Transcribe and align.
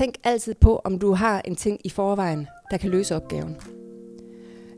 tænk 0.00 0.14
altid 0.24 0.54
på, 0.54 0.80
om 0.84 0.98
du 0.98 1.12
har 1.12 1.42
en 1.44 1.56
ting 1.56 1.80
i 1.84 1.88
forvejen, 1.88 2.46
der 2.70 2.76
kan 2.76 2.90
løse 2.90 3.16
opgaven. 3.16 3.56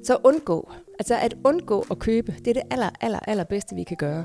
Så 0.05 0.17
undgå, 0.25 0.71
altså 0.99 1.15
at 1.17 1.35
undgå 1.45 1.85
at 1.91 1.99
købe, 1.99 2.35
det 2.39 2.49
er 2.49 2.53
det 2.53 2.63
aller, 2.71 2.91
aller, 3.01 3.19
aller 3.19 3.45
bedste, 3.45 3.75
vi 3.75 3.83
kan 3.83 3.97
gøre. 3.97 4.25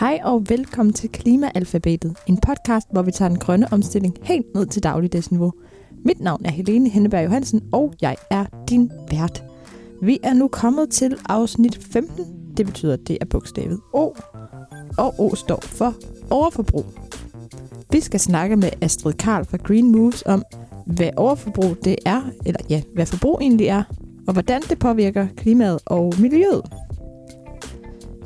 Hej 0.00 0.20
og 0.24 0.44
velkommen 0.48 0.92
til 0.92 1.10
Klimaalfabetet, 1.10 2.16
en 2.26 2.38
podcast, 2.40 2.86
hvor 2.92 3.02
vi 3.02 3.10
tager 3.10 3.28
den 3.28 3.38
grønne 3.38 3.66
omstilling 3.72 4.16
helt 4.22 4.54
ned 4.54 4.66
til 4.66 4.82
dagligdagsniveau. 4.82 5.52
Mit 6.04 6.20
navn 6.20 6.44
er 6.44 6.50
Helene 6.50 6.88
Henneberg 6.88 7.24
Johansen, 7.24 7.68
og 7.72 7.94
jeg 8.00 8.16
er 8.30 8.44
din 8.68 8.92
vært. 9.10 9.44
Vi 10.02 10.18
er 10.22 10.34
nu 10.34 10.48
kommet 10.48 10.90
til 10.90 11.18
afsnit 11.28 11.84
15. 11.84 12.24
Det 12.56 12.66
betyder, 12.66 12.92
at 12.92 13.08
det 13.08 13.18
er 13.20 13.24
bogstavet 13.24 13.80
O, 13.92 14.12
og 14.98 15.14
O 15.18 15.34
står 15.34 15.60
for 15.60 15.94
overforbrug. 16.30 17.05
Vi 17.96 18.00
skal 18.00 18.20
snakke 18.20 18.56
med 18.56 18.70
Astrid 18.80 19.12
Karl 19.12 19.44
fra 19.44 19.56
Green 19.56 19.92
Moves 19.92 20.22
om, 20.26 20.42
hvad 20.86 21.10
overforbrug 21.16 21.76
det 21.84 21.96
er, 22.06 22.22
eller 22.46 22.60
ja, 22.70 22.82
hvad 22.94 23.06
forbrug 23.06 23.38
egentlig 23.40 23.66
er, 23.66 23.82
og 24.26 24.32
hvordan 24.32 24.62
det 24.62 24.78
påvirker 24.78 25.26
klimaet 25.36 25.78
og 25.86 26.14
miljøet. 26.18 26.62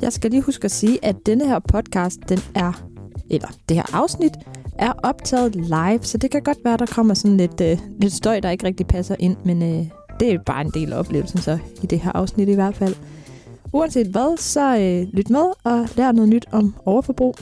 Jeg 0.01 0.13
skal 0.13 0.31
lige 0.31 0.41
huske 0.41 0.65
at 0.65 0.71
sige, 0.71 1.05
at 1.05 1.15
denne 1.25 1.47
her 1.47 1.59
podcast, 1.59 2.19
den 2.29 2.39
er, 2.55 2.85
eller 3.29 3.47
det 3.69 3.77
her 3.77 3.95
afsnit, 3.95 4.33
er 4.77 4.93
optaget 5.03 5.55
live, 5.55 5.99
så 6.03 6.17
det 6.17 6.31
kan 6.31 6.41
godt 6.41 6.57
være, 6.63 6.77
der 6.77 6.85
kommer 6.85 7.13
sådan 7.13 7.37
lidt, 7.37 7.61
øh, 7.61 7.77
lidt 7.99 8.13
støj, 8.13 8.39
der 8.39 8.49
ikke 8.49 8.65
rigtig 8.65 8.87
passer 8.87 9.15
ind, 9.19 9.37
men 9.45 9.63
øh, 9.63 9.85
det 10.19 10.31
er 10.31 10.39
bare 10.45 10.61
en 10.61 10.71
del 10.73 10.93
af 10.93 10.99
oplevelsen 10.99 11.39
så, 11.39 11.59
i 11.83 11.85
det 11.85 11.99
her 11.99 12.11
afsnit 12.11 12.49
i 12.49 12.53
hvert 12.55 12.75
fald. 12.75 12.95
Uanset 13.73 14.07
hvad, 14.07 14.37
så 14.37 14.77
øh, 14.77 15.07
lyt 15.13 15.29
med 15.29 15.45
og 15.63 15.87
lær 15.97 16.11
noget 16.11 16.29
nyt 16.29 16.45
om 16.51 16.75
overforbrug, 16.85 17.35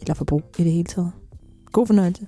eller 0.00 0.14
forbrug 0.14 0.42
i 0.58 0.64
det 0.64 0.72
hele 0.72 0.84
taget. 0.84 1.12
God 1.78 1.86
fornøjelse. 1.86 2.26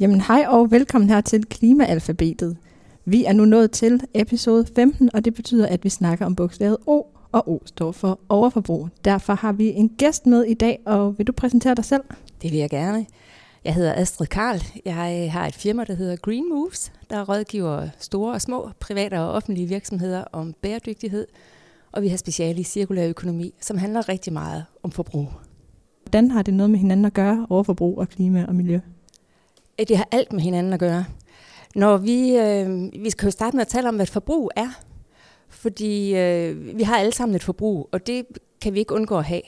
Jamen 0.00 0.20
hej 0.20 0.44
og 0.48 0.70
velkommen 0.70 1.10
her 1.10 1.20
til 1.20 1.44
Klimaalfabetet. 1.44 2.56
Vi 3.04 3.24
er 3.24 3.32
nu 3.32 3.44
nået 3.44 3.70
til 3.70 4.00
episode 4.14 4.66
15, 4.76 5.10
og 5.14 5.24
det 5.24 5.34
betyder, 5.34 5.66
at 5.66 5.84
vi 5.84 5.88
snakker 5.88 6.26
om 6.26 6.36
bogstavet 6.36 6.76
O, 6.86 7.02
og 7.32 7.48
O 7.48 7.62
står 7.66 7.92
for 7.92 8.20
overforbrug. 8.28 8.88
Derfor 9.04 9.34
har 9.34 9.52
vi 9.52 9.66
en 9.66 9.88
gæst 9.88 10.26
med 10.26 10.44
i 10.44 10.54
dag, 10.54 10.78
og 10.86 11.18
vil 11.18 11.26
du 11.26 11.32
præsentere 11.32 11.74
dig 11.74 11.84
selv? 11.84 12.02
Det 12.42 12.52
vil 12.52 12.58
jeg 12.58 12.70
gerne. 12.70 13.06
Jeg 13.64 13.74
hedder 13.74 13.94
Astrid 13.94 14.26
Karl. 14.26 14.62
Jeg 14.84 15.22
øh, 15.24 15.32
har 15.32 15.46
et 15.46 15.54
firma, 15.54 15.84
der 15.84 15.94
hedder 15.94 16.16
Green 16.16 16.48
Moves, 16.48 16.92
der 17.10 17.24
rådgiver 17.24 17.88
store 17.98 18.32
og 18.32 18.40
små 18.40 18.70
private 18.80 19.20
og 19.20 19.32
offentlige 19.32 19.68
virksomheder 19.68 20.24
om 20.32 20.54
bæredygtighed. 20.62 21.26
Og 21.92 22.02
vi 22.02 22.08
har 22.08 22.16
speciale 22.16 22.60
i 22.60 22.64
cirkulær 22.64 23.08
økonomi, 23.08 23.54
som 23.60 23.78
handler 23.78 24.08
rigtig 24.08 24.32
meget 24.32 24.64
om 24.82 24.92
forbrug. 24.92 25.47
Hvordan 26.08 26.30
har 26.30 26.42
det 26.42 26.54
noget 26.54 26.70
med 26.70 26.78
hinanden 26.78 27.06
at 27.06 27.12
gøre, 27.12 27.46
overforbrug 27.50 27.98
og 27.98 28.08
klima 28.08 28.44
og 28.46 28.54
miljø? 28.54 28.80
Øh, 29.80 29.86
det 29.88 29.96
har 29.96 30.08
alt 30.10 30.32
med 30.32 30.40
hinanden 30.40 30.72
at 30.72 30.80
gøre. 30.80 31.04
Når 31.74 31.96
vi, 31.96 32.36
øh, 32.36 32.92
vi 33.02 33.10
skal 33.10 33.26
jo 33.26 33.30
starte 33.30 33.56
med 33.56 33.60
at 33.60 33.68
tale 33.68 33.88
om, 33.88 33.96
hvad 33.96 34.06
forbrug 34.06 34.50
er. 34.56 34.68
Fordi 35.48 36.16
øh, 36.16 36.78
vi 36.78 36.82
har 36.82 36.98
alle 36.98 37.12
sammen 37.12 37.36
et 37.36 37.42
forbrug, 37.42 37.88
og 37.92 38.06
det 38.06 38.26
kan 38.60 38.74
vi 38.74 38.78
ikke 38.78 38.94
undgå 38.94 39.18
at 39.18 39.24
have. 39.24 39.42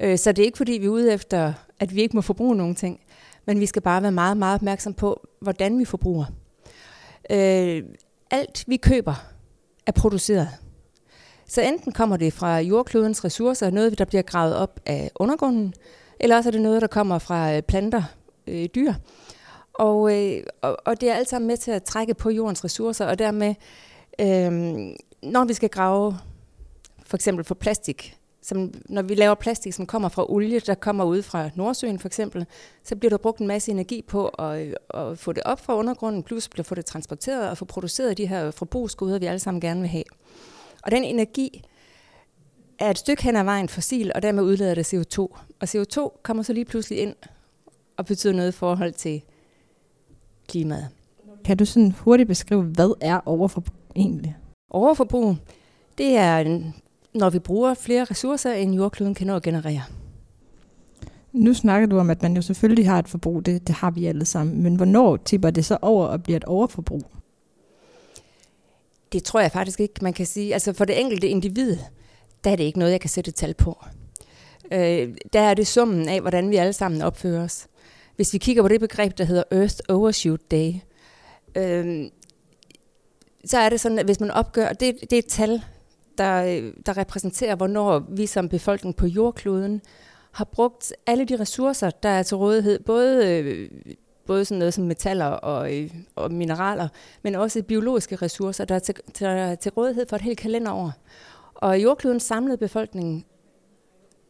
Øh, 0.00 0.18
så 0.18 0.32
det 0.32 0.42
er 0.42 0.46
ikke 0.46 0.58
fordi, 0.58 0.72
vi 0.72 0.86
er 0.86 0.90
ude 0.90 1.12
efter, 1.12 1.52
at 1.80 1.94
vi 1.94 2.00
ikke 2.02 2.16
må 2.16 2.20
forbruge 2.20 2.56
nogen 2.56 2.74
ting. 2.74 3.00
Men 3.46 3.60
vi 3.60 3.66
skal 3.66 3.82
bare 3.82 4.02
være 4.02 4.12
meget, 4.12 4.36
meget 4.36 4.54
opmærksom 4.54 4.94
på, 4.94 5.28
hvordan 5.40 5.78
vi 5.78 5.84
forbruger. 5.84 6.24
Øh, 7.30 7.82
alt 8.30 8.64
vi 8.66 8.76
køber 8.76 9.14
er 9.86 9.92
produceret. 9.92 10.48
Så 11.50 11.60
enten 11.60 11.92
kommer 11.92 12.16
det 12.16 12.32
fra 12.32 12.58
jordklodens 12.58 13.24
ressourcer, 13.24 13.70
noget 13.70 13.98
der 13.98 14.04
bliver 14.04 14.22
gravet 14.22 14.56
op 14.56 14.80
af 14.86 15.10
undergrunden, 15.14 15.74
eller 16.20 16.36
også 16.36 16.48
er 16.48 16.52
det 16.52 16.60
noget, 16.60 16.82
der 16.82 16.88
kommer 16.88 17.18
fra 17.18 17.56
øh, 17.56 17.62
planter, 17.62 18.02
øh, 18.46 18.68
dyr. 18.74 18.92
Og, 19.74 20.18
øh, 20.18 20.42
og, 20.62 20.76
og 20.84 21.00
det 21.00 21.10
er 21.10 21.14
alt 21.14 21.28
sammen 21.28 21.46
med 21.46 21.56
til 21.56 21.70
at 21.70 21.82
trække 21.82 22.14
på 22.14 22.30
jordens 22.30 22.64
ressourcer, 22.64 23.06
og 23.06 23.18
dermed, 23.18 23.54
øh, 24.20 24.52
når 25.30 25.44
vi 25.44 25.54
skal 25.54 25.68
grave 25.68 26.18
for 27.06 27.16
eksempel 27.16 27.44
for 27.44 27.54
plastik, 27.54 28.16
som, 28.42 28.74
når 28.88 29.02
vi 29.02 29.14
laver 29.14 29.34
plastik, 29.34 29.72
som 29.72 29.86
kommer 29.86 30.08
fra 30.08 30.32
olie, 30.32 30.60
der 30.60 30.74
kommer 30.74 31.04
ud 31.04 31.22
fra 31.22 31.50
Nordsøen 31.54 31.98
for 31.98 32.08
eksempel, 32.08 32.46
så 32.84 32.96
bliver 32.96 33.10
der 33.10 33.18
brugt 33.18 33.40
en 33.40 33.46
masse 33.46 33.70
energi 33.70 34.02
på 34.02 34.28
at, 34.28 34.66
øh, 34.66 34.72
at 34.94 35.18
få 35.18 35.32
det 35.32 35.42
op 35.42 35.60
fra 35.60 35.76
undergrunden, 35.76 36.22
plus 36.22 36.48
at 36.58 36.66
få 36.66 36.74
det 36.74 36.86
transporteret 36.86 37.50
og 37.50 37.58
få 37.58 37.64
produceret 37.64 38.18
de 38.18 38.26
her 38.26 38.50
forbrugsgoder, 38.50 39.18
vi 39.18 39.26
alle 39.26 39.38
sammen 39.38 39.60
gerne 39.60 39.80
vil 39.80 39.88
have. 39.88 40.04
Og 40.82 40.90
den 40.90 41.04
energi 41.04 41.62
er 42.78 42.90
et 42.90 42.98
stykke 42.98 43.22
hen 43.22 43.36
ad 43.36 43.44
vejen 43.44 43.68
fossil, 43.68 44.12
og 44.14 44.22
dermed 44.22 44.42
udleder 44.42 44.74
det 44.74 44.94
CO2. 44.94 45.18
Og 45.60 45.68
CO2 45.68 46.20
kommer 46.22 46.42
så 46.42 46.52
lige 46.52 46.64
pludselig 46.64 46.98
ind 46.98 47.14
og 47.96 48.06
betyder 48.06 48.32
noget 48.32 48.48
i 48.48 48.52
forhold 48.52 48.92
til 48.92 49.22
klimaet. 50.48 50.88
Kan 51.44 51.56
du 51.56 51.64
sådan 51.64 51.92
hurtigt 51.92 52.26
beskrive, 52.26 52.62
hvad 52.62 52.94
er 53.00 53.20
overforbrug 53.26 53.76
egentlig? 53.96 54.36
Overforbrug, 54.70 55.36
det 55.98 56.16
er, 56.16 56.62
når 57.14 57.30
vi 57.30 57.38
bruger 57.38 57.74
flere 57.74 58.04
ressourcer, 58.04 58.52
end 58.52 58.74
jordkloden 58.74 59.14
kan 59.14 59.26
nå 59.26 59.36
at 59.36 59.42
generere. 59.42 59.82
Nu 61.32 61.54
snakker 61.54 61.88
du 61.88 61.98
om, 61.98 62.10
at 62.10 62.22
man 62.22 62.34
jo 62.34 62.42
selvfølgelig 62.42 62.88
har 62.88 62.98
et 62.98 63.08
forbrug, 63.08 63.46
det, 63.46 63.66
det 63.66 63.74
har 63.74 63.90
vi 63.90 64.06
alle 64.06 64.24
sammen, 64.24 64.62
men 64.62 64.76
hvornår 64.76 65.16
tipper 65.16 65.50
det 65.50 65.64
så 65.64 65.78
over 65.82 66.06
og 66.06 66.22
bliver 66.22 66.36
et 66.36 66.44
overforbrug? 66.44 67.02
Det 69.12 69.24
tror 69.24 69.40
jeg 69.40 69.52
faktisk 69.52 69.80
ikke, 69.80 69.94
man 70.02 70.12
kan 70.12 70.26
sige. 70.26 70.52
Altså 70.52 70.72
for 70.72 70.84
det 70.84 71.00
enkelte 71.00 71.28
individ, 71.28 71.76
der 72.44 72.50
er 72.50 72.56
det 72.56 72.64
ikke 72.64 72.78
noget, 72.78 72.92
jeg 72.92 73.00
kan 73.00 73.10
sætte 73.10 73.28
et 73.28 73.34
tal 73.34 73.54
på. 73.54 73.84
Øh, 74.72 75.14
der 75.32 75.40
er 75.40 75.54
det 75.54 75.66
summen 75.66 76.08
af, 76.08 76.20
hvordan 76.20 76.50
vi 76.50 76.56
alle 76.56 76.72
sammen 76.72 77.02
opfører 77.02 77.44
os. 77.44 77.66
Hvis 78.16 78.32
vi 78.32 78.38
kigger 78.38 78.62
på 78.62 78.68
det 78.68 78.80
begreb, 78.80 79.18
der 79.18 79.24
hedder 79.24 79.42
Earth 79.50 79.76
Overshoot 79.88 80.40
Day, 80.50 80.74
øh, 81.54 82.10
så 83.44 83.58
er 83.58 83.68
det 83.68 83.80
sådan, 83.80 83.98
at 83.98 84.04
hvis 84.04 84.20
man 84.20 84.30
opgør, 84.30 84.68
det, 84.68 85.00
det 85.00 85.12
er 85.12 85.18
et 85.18 85.26
tal, 85.26 85.62
der, 86.18 86.70
der 86.86 86.96
repræsenterer, 86.96 87.54
hvornår 87.54 88.04
vi 88.08 88.26
som 88.26 88.48
befolkning 88.48 88.96
på 88.96 89.06
jordkloden 89.06 89.80
har 90.32 90.44
brugt 90.44 90.92
alle 91.06 91.24
de 91.24 91.40
ressourcer, 91.40 91.90
der 91.90 92.08
er 92.08 92.22
til 92.22 92.36
rådighed, 92.36 92.78
både, 92.78 93.26
øh, 93.26 93.70
både 94.26 94.44
sådan 94.44 94.58
noget 94.58 94.74
som 94.74 94.84
metaller 94.84 95.26
og, 95.26 95.76
øh, 95.76 95.90
og 96.14 96.32
mineraler, 96.32 96.88
men 97.22 97.34
også 97.34 97.62
biologiske 97.62 98.16
ressourcer, 98.16 98.64
der 98.64 98.74
er 98.74 98.78
til, 98.78 98.94
til, 99.14 99.56
til 99.60 99.72
rådighed 99.72 100.06
for 100.08 100.16
et 100.16 100.22
helt 100.22 100.38
kalenderår. 100.38 100.92
Og 101.54 101.82
jordklodens 101.82 102.22
samlede 102.22 102.56
befolkning 102.56 103.26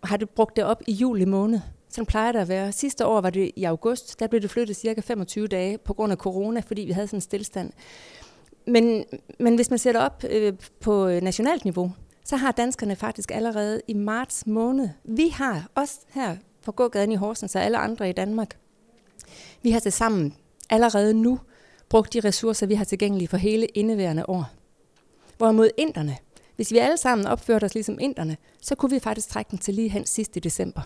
har 0.04 0.16
det 0.16 0.30
brugt 0.30 0.56
det 0.56 0.64
op 0.64 0.82
i 0.86 0.92
juli 0.92 1.24
måned. 1.24 1.60
Sådan 1.88 2.06
plejer 2.06 2.32
det 2.32 2.38
at 2.38 2.48
være. 2.48 2.72
Sidste 2.72 3.06
år 3.06 3.20
var 3.20 3.30
det 3.30 3.50
i 3.56 3.64
august, 3.64 4.20
der 4.20 4.26
blev 4.26 4.42
det 4.42 4.50
flyttet 4.50 4.76
cirka 4.76 5.00
25 5.00 5.46
dage 5.46 5.78
på 5.78 5.94
grund 5.94 6.12
af 6.12 6.18
corona, 6.18 6.60
fordi 6.60 6.82
vi 6.82 6.92
havde 6.92 7.06
sådan 7.06 7.16
en 7.16 7.20
stillstand. 7.20 7.72
Men, 8.66 9.04
men 9.38 9.54
hvis 9.54 9.70
man 9.70 9.78
ser 9.78 9.92
det 9.92 10.00
op 10.00 10.24
øh, 10.30 10.52
på 10.80 11.08
nationalt 11.08 11.64
niveau, 11.64 11.92
så 12.24 12.36
har 12.36 12.52
danskerne 12.52 12.96
faktisk 12.96 13.30
allerede 13.30 13.80
i 13.88 13.94
marts 13.94 14.46
måned, 14.46 14.88
vi 15.04 15.28
har 15.28 15.70
også 15.74 15.98
her 16.08 16.36
på 16.64 16.72
gågaden 16.72 17.12
i 17.12 17.14
Horsens 17.14 17.56
og 17.56 17.62
alle 17.62 17.78
andre 17.78 18.08
i 18.08 18.12
Danmark, 18.12 18.56
vi 19.62 19.70
har 19.70 19.80
til 19.80 19.92
sammen 19.92 20.34
allerede 20.70 21.14
nu 21.14 21.38
brugt 21.88 22.12
de 22.12 22.20
ressourcer, 22.20 22.66
vi 22.66 22.74
har 22.74 22.84
tilgængelige 22.84 23.28
for 23.28 23.36
hele 23.36 23.66
indeværende 23.66 24.28
år. 24.28 24.50
Hvorimod 25.38 25.70
inderne, 25.76 26.16
hvis 26.56 26.72
vi 26.72 26.78
alle 26.78 26.96
sammen 26.96 27.26
opførte 27.26 27.64
os 27.64 27.74
ligesom 27.74 27.98
inderne, 28.00 28.36
så 28.62 28.74
kunne 28.74 28.90
vi 28.90 28.98
faktisk 28.98 29.28
trække 29.28 29.50
den 29.50 29.58
til 29.58 29.74
lige 29.74 29.88
hen 29.88 30.06
sidst 30.06 30.36
i 30.36 30.40
december. 30.40 30.80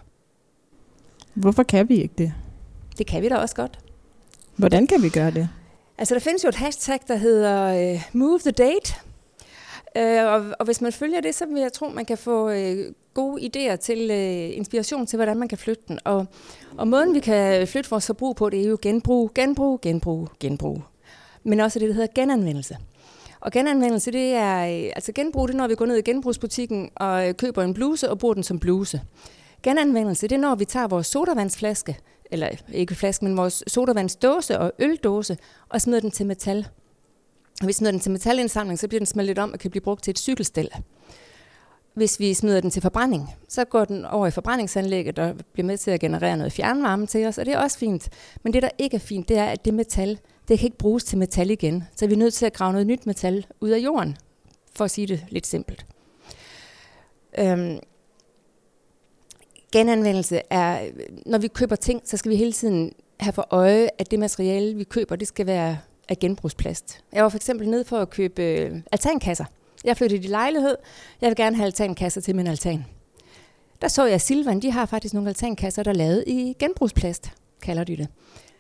Hvorfor 1.35 1.63
kan 1.63 1.89
vi 1.89 2.03
ikke 2.03 2.15
det? 2.19 2.33
Det 2.99 3.07
kan 3.07 3.23
vi 3.23 3.29
da 3.29 3.37
også 3.37 3.55
godt. 3.55 3.79
Hvordan 4.57 4.87
kan 4.87 5.03
vi 5.03 5.09
gøre 5.09 5.31
det? 5.31 5.49
Altså, 5.99 6.15
der 6.15 6.21
findes 6.21 6.45
jo 6.45 6.49
et 6.49 6.55
hashtag, 6.55 7.01
der 7.09 7.17
hedder 7.17 7.93
uh, 7.95 8.01
Move 8.13 8.39
the 8.39 8.51
Date. 8.51 8.95
Øh, 9.97 10.25
og, 10.25 10.45
og 10.59 10.65
hvis 10.65 10.81
man 10.81 10.93
følger 10.93 11.21
det, 11.21 11.35
så 11.35 11.47
vil 11.47 11.63
jeg 11.63 11.73
tro, 11.73 11.89
man 11.89 12.05
kan 12.05 12.19
få 12.19 12.51
øh, 12.51 12.93
gode 13.15 13.43
idéer 13.43 13.77
til 13.77 14.11
øh, 14.11 14.57
inspiration 14.57 15.07
til, 15.07 15.17
hvordan 15.17 15.37
man 15.37 15.49
kan 15.49 15.59
flytte 15.59 15.83
den. 15.89 15.99
Og, 16.05 16.27
og 16.77 16.89
måden, 16.89 17.15
vi 17.15 17.21
kan 17.21 17.69
flytte 17.69 17.91
vores 17.91 18.07
forbrug 18.07 18.37
på, 18.37 18.51
det 18.51 18.61
er 18.61 18.69
jo 18.69 18.79
genbrug, 18.83 19.31
genbrug, 19.35 19.81
genbrug, 19.81 20.29
genbrug. 20.41 20.83
Men 21.45 21.61
også 21.61 21.79
det, 21.79 21.89
der 21.89 21.95
hedder 21.95 22.13
genanvendelse. 22.15 22.77
Og 23.41 23.53
genanvendelse, 23.53 24.13
det 24.13 24.35
er, 24.35 24.85
øh, 24.87 24.93
altså 24.97 25.13
genbrug, 25.13 25.49
det 25.49 25.55
er, 25.55 25.59
når 25.59 25.69
vi 25.69 25.75
går 25.75 25.87
ned 25.87 25.97
i 25.97 26.03
genbrugsbutikken 26.03 26.91
og 26.95 27.29
øh, 27.29 27.35
køber 27.35 27.63
en 27.63 27.75
bluse 27.75 28.11
og 28.11 28.19
bruger 28.19 28.35
den 28.35 28.43
som 28.43 28.59
bluse. 28.59 29.01
Genanvendelse, 29.63 30.29
det 30.29 30.35
er, 30.35 30.41
når 30.41 30.55
vi 30.55 30.65
tager 30.65 30.89
vores 30.89 31.07
sodavandsflaske, 31.07 31.99
eller 32.31 32.49
ikke 32.73 32.95
flaske, 32.95 33.25
men 33.25 33.37
vores 33.37 33.65
sodavandsdåse 33.67 34.59
og 34.59 34.73
øldåse, 34.79 35.39
og 35.69 35.81
smider 35.81 36.01
den 36.01 36.11
til 36.11 36.27
metal. 36.27 36.67
Hvis 37.61 37.67
vi 37.67 37.73
smider 37.73 37.91
den 37.91 38.01
til 38.01 38.13
metalindsamling, 38.13 38.79
så 38.79 38.89
bliver 38.89 39.01
den 39.01 39.07
smeltet 39.07 39.39
om 39.39 39.53
og 39.53 39.59
kan 39.59 39.71
blive 39.71 39.81
brugt 39.81 40.05
til 40.05 40.11
et 40.11 40.19
cykelstel. 40.19 40.69
Hvis 41.95 42.21
vi 42.21 42.35
smider 42.35 42.61
den 42.61 42.71
til 42.71 42.83
forbrænding, 42.83 43.29
så 43.49 43.65
går 43.65 43.85
den 43.85 44.05
over 44.05 44.27
i 44.27 44.31
forbrændingsanlægget 44.31 45.19
og 45.19 45.35
bliver 45.53 45.67
med 45.67 45.79
til 45.79 45.91
at 45.91 46.01
generere 46.01 46.37
noget 46.37 46.53
fjernvarme 46.53 47.07
til 47.07 47.27
os, 47.27 47.39
og 47.39 47.47
det 47.47 47.55
er 47.55 47.59
også 47.59 47.79
fint. 47.79 48.09
Men 48.43 48.53
det, 48.53 48.63
der 48.63 48.69
ikke 48.79 48.95
er 48.95 49.01
fint, 49.01 49.29
det 49.29 49.39
er, 49.39 49.45
at 49.45 49.65
det 49.65 49.75
metal, 49.75 50.19
det 50.49 50.59
kan 50.59 50.67
ikke 50.67 50.79
bruges 50.79 51.05
til 51.05 51.19
metal 51.19 51.51
igen. 51.51 51.85
Så 51.97 52.07
vi 52.07 52.13
er 52.13 52.19
nødt 52.19 52.35
til 52.35 52.47
at 52.47 52.53
grave 52.53 52.73
noget 52.73 52.87
nyt 52.87 53.07
metal 53.07 53.47
ud 53.61 53.71
af 53.71 53.79
jorden, 53.79 54.17
for 54.77 54.85
at 54.85 54.91
sige 54.91 55.07
det 55.07 55.25
lidt 55.29 55.47
simpelt. 55.47 55.87
Øhm, 57.39 57.79
genanvendelse 59.73 60.41
er, 60.51 60.89
når 61.27 61.39
vi 61.39 61.49
køber 61.49 61.77
ting, 61.77 62.03
så 62.05 62.17
skal 62.17 62.31
vi 62.31 62.37
hele 62.37 62.53
tiden 62.53 62.93
have 63.21 63.33
for 63.33 63.47
øje, 63.51 63.89
at 63.99 64.11
det 64.11 64.19
materiale, 64.19 64.75
vi 64.75 64.85
køber, 64.85 65.17
det 65.17 65.29
skal 65.29 65.47
være 65.47 65.79
af 66.09 66.19
genbrugsplast. 66.19 67.01
Jeg 67.13 67.23
var 67.23 67.29
for 67.29 67.37
eksempel 67.37 67.69
nede 67.69 67.85
for 67.85 67.99
at 67.99 68.11
købe 68.11 68.43
øh, 68.43 68.83
altankasser. 68.93 69.45
Jeg 69.85 69.97
flyttede 69.97 70.25
i 70.25 70.27
lejlighed. 70.27 70.77
Jeg 71.21 71.29
vil 71.29 71.37
gerne 71.37 71.57
have 71.57 71.67
altankasser 71.67 72.21
til 72.21 72.37
min 72.37 72.47
altan. 72.47 72.85
Der 73.83 73.89
så 73.89 74.05
jeg, 74.05 74.15
at 74.15 74.21
Silvan 74.21 74.61
de 74.61 74.71
har 74.71 74.87
faktisk 74.87 75.15
nogle 75.15 75.29
altankasser, 75.29 75.83
der 75.83 75.91
er 75.91 75.95
lavet 75.95 76.25
i 76.27 76.57
genbrugsplast, 76.59 77.33
kalder 77.63 77.85
de 77.85 77.97
det. 77.97 78.09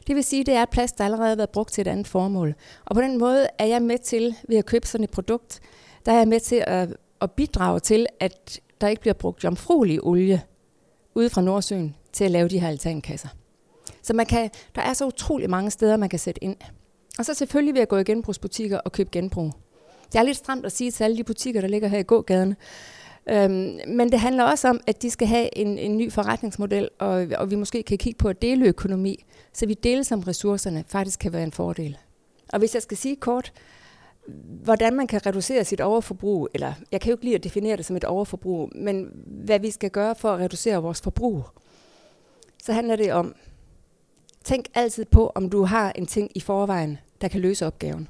Det 0.07 0.17
vil 0.17 0.25
sige, 0.25 0.41
at 0.41 0.47
det 0.47 0.55
er 0.55 0.65
plast, 0.65 0.99
der 0.99 1.05
allerede 1.05 1.29
har 1.29 1.37
været 1.37 1.51
brugt 1.51 1.73
til 1.73 1.81
et 1.81 1.89
andet 1.89 2.09
formål. 2.09 2.55
Og 2.85 2.95
på 2.95 3.01
den 3.01 3.19
måde 3.19 3.47
er 3.59 3.67
jeg 3.67 3.83
med 3.83 3.99
til, 3.99 4.35
ved 4.49 4.57
at 4.57 4.67
købe 4.67 4.87
sådan 4.87 5.05
et 5.05 5.11
produkt, 5.11 5.61
der 6.07 6.13
er 6.13 6.17
jeg 6.17 6.29
med 6.29 6.41
til 6.41 6.65
at, 6.67 6.97
at 7.21 7.33
bidrage 7.33 7.81
til, 7.81 8.07
at 8.21 8.61
der 8.81 8.89
ikke 8.89 9.01
bliver 9.01 9.15
brugt 9.15 9.45
jomfruelig 9.45 10.05
olie 10.05 10.43
ude 11.15 11.31
fra 11.31 11.41
Nordsøen 11.41 11.97
til 12.13 12.25
at 12.25 12.31
lave 12.31 12.49
de 12.49 12.59
her 12.59 12.69
altankasser. 12.69 13.29
Så 14.03 14.13
man 14.13 14.27
kan, 14.27 14.51
der 14.75 14.83
er 14.83 14.93
så 14.93 15.07
utrolig 15.07 15.51
mange 15.51 15.71
steder, 15.71 15.97
man 15.97 16.09
kan 16.09 16.19
sætte 16.19 16.45
ind. 16.45 16.57
Og 17.19 17.25
så 17.25 17.35
selvfølgelig 17.35 17.75
vil 17.75 17.81
jeg 17.81 17.89
gå 17.89 17.97
i 17.97 18.05
genbrugsbutikker 18.05 18.79
og 18.79 18.93
købe 18.93 19.11
genbrug. 19.13 19.53
Det 20.13 20.19
er 20.19 20.23
lidt 20.23 20.37
stramt 20.37 20.67
at 20.67 20.73
sige 20.73 20.91
til 20.91 21.05
alle 21.05 21.17
de 21.17 21.25
butikker, 21.25 21.61
der 21.61 21.69
ligger 21.69 21.89
her 21.89 21.99
i 21.99 22.03
gågaden. 22.03 22.57
Øhm, 23.29 23.79
men 23.87 24.13
det 24.13 24.21
handler 24.21 24.45
også 24.45 24.69
om, 24.69 24.81
at 24.87 25.03
de 25.03 25.11
skal 25.11 25.29
have 25.29 25.59
en, 25.59 25.79
en 25.79 25.97
ny 25.97 26.13
forretningsmodel, 26.13 26.89
og, 26.99 27.27
og 27.39 27.51
vi 27.51 27.57
måske 27.57 27.83
kan 27.83 27.99
kigge 27.99 28.19
på 28.19 28.29
at 28.29 28.43
dele 28.43 28.67
økonomi, 28.67 29.25
så 29.53 29.67
vi 29.67 29.75
deles 29.75 30.13
om 30.13 30.21
ressourcerne 30.21 30.85
faktisk 30.89 31.19
kan 31.19 31.33
være 31.33 31.43
en 31.43 31.53
fordel. 31.53 31.99
Og 32.49 32.59
hvis 32.59 32.75
jeg 32.75 32.83
skal 32.83 32.97
sige 32.97 33.17
kort, 33.17 33.53
hvordan 34.47 34.95
man 34.95 35.07
kan 35.07 35.27
reducere 35.27 35.65
sit 35.65 35.81
overforbrug, 35.81 36.49
eller 36.55 36.73
jeg 36.93 37.01
kan 37.01 37.11
jo 37.11 37.15
ikke 37.15 37.25
lide 37.25 37.35
at 37.35 37.45
definere 37.45 37.77
det 37.77 37.85
som 37.85 37.97
et 37.97 38.05
overforbrug, 38.05 38.71
men 38.75 39.11
hvad 39.27 39.61
vi 39.61 39.71
skal 39.71 39.91
gøre 39.91 40.15
for 40.15 40.33
at 40.33 40.41
reducere 40.41 40.83
vores 40.83 41.01
forbrug, 41.01 41.45
så 42.63 42.73
handler 42.73 42.97
det 42.97 43.13
om, 43.13 43.35
tænk 44.45 44.67
altid 44.75 45.05
på, 45.05 45.33
om 45.35 45.51
du 45.51 45.65
har 45.65 45.93
en 45.93 46.07
ting 46.07 46.31
i 46.35 46.41
forvejen, 46.41 46.99
der 47.21 47.29
kan 47.29 47.41
løse 47.41 47.67
opgaven. 47.67 48.09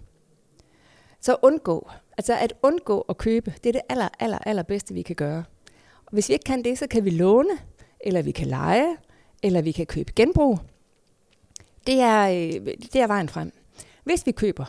Så 1.21 1.37
undgå, 1.43 1.91
altså 2.19 2.37
at 2.39 2.53
undgå 2.63 3.01
at 3.01 3.17
købe, 3.17 3.55
det 3.65 3.69
er 3.69 3.73
det 3.73 3.81
aller, 3.89 4.09
aller, 4.19 4.39
aller 4.39 4.63
bedste, 4.63 4.95
vi 4.95 5.03
kan 5.03 5.17
gøre. 5.17 5.45
Og 6.07 6.13
hvis 6.13 6.29
vi 6.29 6.33
ikke 6.33 6.45
kan 6.45 6.65
det, 6.65 6.79
så 6.79 6.87
kan 6.87 7.05
vi 7.05 7.11
låne, 7.11 7.59
eller 8.01 8.23
vi 8.23 8.31
kan 8.31 8.47
lege, 8.47 8.97
eller 9.43 9.63
vi 9.63 9.73
kan 9.73 9.87
købe 9.87 10.13
genbrug. 10.17 10.59
Det 11.87 12.01
er, 12.01 12.29
øh, 12.29 12.67
det 12.93 12.97
er 12.97 13.07
vejen 13.07 13.29
frem. 13.29 13.53
Hvis 14.05 14.27
vi 14.27 14.33
køber, 14.33 14.65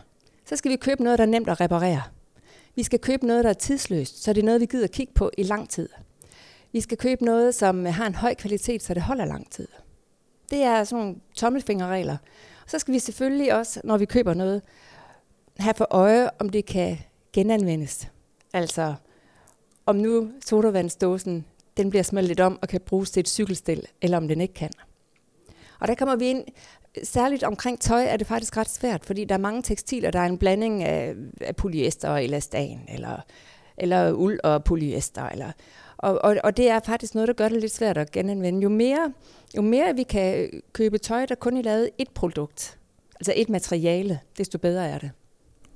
så 0.46 0.56
skal 0.56 0.72
vi 0.72 0.76
købe 0.76 1.04
noget, 1.04 1.20
der 1.20 1.26
er 1.26 1.30
nemt 1.30 1.50
at 1.50 1.62
reparere. 1.62 2.02
Vi 2.76 2.84
skal 2.84 3.00
købe 3.00 3.28
noget, 3.28 3.44
der 3.44 3.50
er 3.50 3.54
tidsløst, 3.54 4.24
så 4.24 4.34
det 4.34 4.42
er 4.42 4.46
noget, 4.46 4.62
vi 4.62 4.66
gider 4.66 4.88
kigge 4.88 5.14
på 5.14 5.32
i 5.38 5.44
lang 5.44 5.70
tid. 5.70 5.90
Vi 6.72 6.82
skal 6.82 6.98
købe 6.98 7.26
noget, 7.26 7.56
som 7.56 7.86
har 7.86 8.08
en 8.08 8.16
høj 8.16 8.36
kvalitet, 8.36 8.84
så 8.84 8.94
det 8.94 9.04
holder 9.04 9.26
lang 9.26 9.52
tid. 9.52 9.68
Det 10.50 10.64
er 10.64 10.84
sådan 10.84 11.04
nogle 11.04 11.20
tommelfingerregler. 11.36 12.18
Så 12.68 12.80
skal 12.80 12.94
vi 12.94 13.00
selvfølgelig 13.00 13.56
også, 13.56 13.82
når 13.84 13.98
vi 13.98 14.06
køber 14.06 14.34
noget, 14.34 14.62
have 15.60 15.74
for 15.74 15.88
øje, 15.90 16.30
om 16.40 16.50
det 16.50 16.66
kan 16.66 16.98
genanvendes. 17.34 18.08
Altså, 18.54 18.96
om 19.86 19.96
nu 19.96 20.32
sodavandsdåsen, 20.46 21.46
den 21.78 21.90
bliver 21.90 22.04
smeltet 22.04 22.40
om 22.40 22.60
og 22.62 22.68
kan 22.68 22.82
bruges 22.82 23.12
til 23.12 23.20
et 23.20 23.28
cykelstil, 23.28 23.88
eller 24.02 24.18
om 24.18 24.28
den 24.28 24.42
ikke 24.42 24.54
kan. 24.54 24.72
Og 25.80 25.88
der 25.88 25.96
kommer 25.96 26.16
vi 26.16 26.26
ind, 26.26 26.46
særligt 27.04 27.44
omkring 27.44 27.80
tøj 27.80 28.04
er 28.04 28.18
det 28.18 28.28
faktisk 28.28 28.58
ret 28.58 28.70
svært, 28.70 29.06
fordi 29.06 29.26
der 29.26 29.36
er 29.36 29.40
mange 29.40 29.62
tekstiler, 29.62 30.12
der 30.12 30.20
er 30.20 30.26
en 30.26 30.38
blanding 30.38 30.84
af, 30.84 31.16
af 31.42 31.56
polyester 31.56 32.10
og 32.10 32.24
elastan, 32.24 32.80
eller, 32.90 33.18
eller 33.78 34.12
uld 34.12 34.40
og 34.44 34.64
polyester. 34.64 35.30
Eller, 35.30 35.52
og, 36.06 36.20
og, 36.24 36.38
og 36.44 36.58
det 36.58 36.70
er 36.70 36.80
faktisk 36.86 37.16
noget, 37.16 37.28
der 37.28 37.34
gør 37.34 37.50
det 37.50 37.62
lidt 37.62 37.72
svært 37.72 37.98
at 37.98 38.12
genanvende. 38.12 38.62
Jo 38.62 38.70
mere, 38.70 39.14
jo 39.58 39.62
mere 39.62 39.96
vi 39.96 40.04
kan 40.04 40.50
købe 40.74 40.98
tøj, 40.98 41.26
der 41.26 41.36
kun 41.36 41.58
er 41.58 41.62
lavet 41.62 41.90
et 41.98 42.10
produkt, 42.10 42.78
altså 43.16 43.34
et 43.36 43.50
materiale, 43.50 44.20
desto 44.38 44.58
bedre 44.58 44.88
er 44.88 44.98
det. 44.98 45.12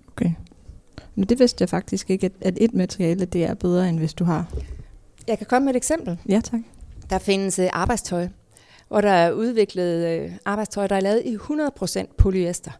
Okay. 0.08 0.32
Men 1.16 1.30
det 1.30 1.40
vidste 1.40 1.62
jeg 1.62 1.70
faktisk 1.70 2.10
ikke, 2.10 2.26
at, 2.26 2.32
at 2.42 2.58
et 2.62 2.74
materiale 2.74 3.26
det 3.26 3.44
er 3.44 3.54
bedre, 3.54 3.90
end 3.90 4.00
hvis 4.00 4.14
du 4.14 4.24
har. 4.24 4.54
Jeg 5.28 5.38
kan 5.38 5.48
komme 5.48 5.66
med 5.66 5.74
et 5.74 5.78
eksempel. 5.78 6.20
Ja, 6.30 6.42
tak. 6.44 6.60
Der 7.10 7.18
findes 7.18 7.60
øh, 7.60 7.68
arbejdstøj, 7.74 8.28
hvor 8.88 9.02
der 9.02 9.12
er 9.12 9.32
udviklet 9.32 10.08
øh, 10.08 10.32
arbejdstøj, 10.46 10.88
der 10.88 10.96
er 10.96 11.00
lavet 11.00 11.22
i 11.26 11.36
100% 11.36 12.16
polyester. 12.18 12.72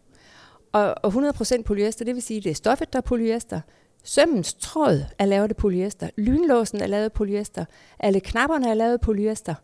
Og, 0.72 0.94
og 1.02 1.12
100% 1.12 1.62
polyester, 1.62 2.04
det 2.04 2.14
vil 2.14 2.22
sige, 2.22 2.38
at 2.38 2.44
det 2.44 2.50
er 2.50 2.54
stoffet, 2.54 2.92
der 2.92 2.98
er 2.98 3.02
polyester. 3.02 3.60
Sømmens 4.04 4.54
tråd 4.54 5.04
er 5.18 5.24
lavet 5.24 5.48
af 5.48 5.56
polyester. 5.56 6.10
Lynlåsen 6.16 6.80
er 6.80 6.86
lavet 6.86 7.04
af 7.04 7.12
polyester. 7.12 7.64
Alle 7.98 8.20
knapperne 8.20 8.70
er 8.70 8.74
lavet 8.74 8.92
af 8.92 9.00
polyester. 9.00 9.54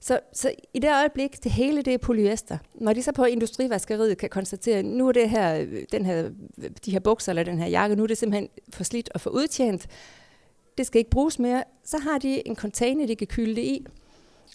Så, 0.00 0.20
så 0.32 0.52
i 0.74 0.78
det 0.78 0.90
øjeblik, 0.92 1.44
det 1.44 1.52
hele 1.52 1.82
det 1.82 1.94
er 1.94 1.98
polyester. 1.98 2.58
Når 2.74 2.92
de 2.92 3.02
så 3.02 3.12
på 3.12 3.24
industrivaskeriet 3.24 4.18
kan 4.18 4.28
konstatere, 4.28 4.78
at 4.78 4.84
nu 4.84 5.08
er 5.08 5.12
det 5.12 5.30
her, 5.30 5.66
den 5.92 6.06
her, 6.06 6.30
de 6.84 6.90
her 6.90 7.00
bukser 7.00 7.32
eller 7.32 7.42
den 7.42 7.58
her 7.58 7.66
jakke, 7.66 7.96
nu 7.96 8.02
er 8.02 8.06
det 8.06 8.18
simpelthen 8.18 8.48
for 8.72 8.84
slidt 8.84 9.10
og 9.14 9.20
for 9.20 9.30
udtjent, 9.30 9.86
det 10.78 10.86
skal 10.86 10.98
ikke 10.98 11.10
bruges 11.10 11.38
mere, 11.38 11.64
så 11.84 11.98
har 11.98 12.18
de 12.18 12.48
en 12.48 12.56
container, 12.56 13.06
de 13.06 13.16
kan 13.16 13.26
kylde 13.26 13.56
det 13.56 13.62
i, 13.62 13.86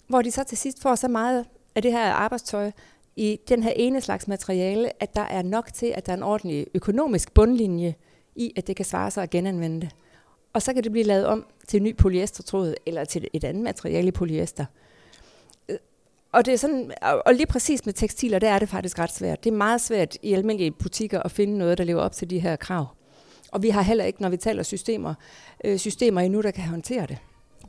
hvor 0.08 0.22
de 0.22 0.30
så 0.30 0.44
til 0.44 0.58
sidst 0.58 0.82
får 0.82 0.94
så 0.94 1.08
meget 1.08 1.46
af 1.74 1.82
det 1.82 1.92
her 1.92 2.12
arbejdstøj 2.12 2.70
i 3.16 3.38
den 3.48 3.62
her 3.62 3.72
ene 3.76 4.00
slags 4.00 4.28
materiale, 4.28 5.02
at 5.02 5.16
der 5.16 5.22
er 5.22 5.42
nok 5.42 5.72
til, 5.72 5.86
at 5.86 6.06
der 6.06 6.12
er 6.12 6.16
en 6.16 6.22
ordentlig 6.22 6.66
økonomisk 6.74 7.34
bundlinje 7.34 7.94
i, 8.36 8.52
at 8.56 8.66
det 8.66 8.76
kan 8.76 8.84
svare 8.84 9.10
sig 9.10 9.22
at 9.22 9.30
genanvende 9.30 9.80
det. 9.80 9.90
Og 10.52 10.62
så 10.62 10.74
kan 10.74 10.84
det 10.84 10.92
blive 10.92 11.06
lavet 11.06 11.26
om 11.26 11.46
til 11.68 11.76
en 11.76 11.84
ny 11.84 11.96
polyestertråd, 11.96 12.74
eller 12.86 13.04
til 13.04 13.28
et 13.32 13.44
andet 13.44 13.62
materiale 13.62 14.08
i 14.08 14.10
polyester. 14.10 14.64
Øh, 15.68 15.76
og, 16.32 16.46
det 16.46 16.54
er 16.54 16.58
sådan, 16.58 16.92
og 17.26 17.34
lige 17.34 17.46
præcis 17.46 17.86
med 17.86 17.94
tekstiler, 17.94 18.38
der 18.38 18.50
er 18.50 18.58
det 18.58 18.68
faktisk 18.68 18.98
ret 18.98 19.12
svært. 19.12 19.44
Det 19.44 19.52
er 19.52 19.56
meget 19.56 19.80
svært 19.80 20.16
i 20.22 20.32
almindelige 20.32 20.70
butikker 20.70 21.22
at 21.22 21.30
finde 21.30 21.58
noget, 21.58 21.78
der 21.78 21.84
lever 21.84 22.02
op 22.02 22.12
til 22.12 22.30
de 22.30 22.38
her 22.38 22.56
krav. 22.56 22.86
Og 23.52 23.62
vi 23.62 23.68
har 23.68 23.82
heller 23.82 24.04
ikke, 24.04 24.22
når 24.22 24.28
vi 24.28 24.36
taler 24.36 24.62
systemer, 24.62 25.14
øh, 25.64 25.78
systemer 25.78 26.20
endnu, 26.20 26.40
der 26.40 26.50
kan 26.50 26.64
håndtere 26.64 27.06
det. 27.06 27.18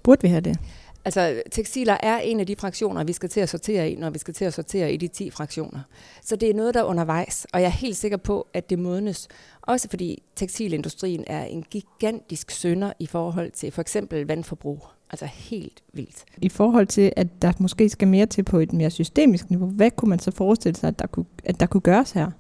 Burde 0.04 0.22
vi 0.22 0.28
have 0.28 0.42
det? 0.42 0.60
Altså, 1.06 1.42
tekstiler 1.52 1.98
er 2.04 2.18
en 2.18 2.40
af 2.40 2.48
de 2.48 2.56
fraktioner, 2.56 3.04
vi 3.04 3.14
skal 3.14 3.30
til 3.30 3.40
at 3.40 3.50
sortere 3.50 3.92
i, 3.92 3.96
når 3.96 4.10
vi 4.10 4.20
skal 4.20 4.34
til 4.34 4.46
at 4.46 4.54
sortere 4.54 4.94
i 4.94 4.98
de 4.98 5.08
10 5.08 5.30
fraktioner. 5.30 5.80
Så 6.22 6.36
det 6.36 6.50
er 6.50 6.54
noget, 6.54 6.74
der 6.74 6.80
er 6.80 6.84
undervejs, 6.84 7.48
og 7.54 7.62
jeg 7.62 7.66
er 7.66 7.72
helt 7.72 7.98
sikker 7.98 8.18
på, 8.18 8.48
at 8.54 8.70
det 8.70 8.80
modnes. 8.80 9.28
Også 9.62 9.90
fordi 9.90 10.24
tekstilindustrien 10.36 11.24
er 11.28 11.44
en 11.44 11.66
gigantisk 11.72 12.52
sønder 12.52 12.94
i 13.00 13.08
forhold 13.08 13.52
til 13.52 13.72
for 13.72 13.82
eksempel 13.82 14.28
vandforbrug. 14.28 14.88
Altså 15.12 15.26
helt 15.26 15.84
vildt. 15.94 16.24
I 16.38 16.50
forhold 16.50 16.88
til, 16.88 17.14
at 17.16 17.42
der 17.42 17.54
måske 17.60 17.90
skal 17.90 18.08
mere 18.08 18.26
til 18.26 18.44
på 18.44 18.60
et 18.60 18.74
mere 18.74 18.90
systemisk 18.90 19.50
niveau, 19.50 19.68
hvad 19.68 19.92
kunne 19.92 20.10
man 20.10 20.20
så 20.20 20.32
forestille 20.32 20.76
sig, 20.76 20.88
at 20.88 21.00
der 21.00 21.08
kunne, 21.08 21.26
at 21.44 21.60
der 21.60 21.66
kunne 21.66 21.82
gøres 21.82 22.12
her? 22.12 22.32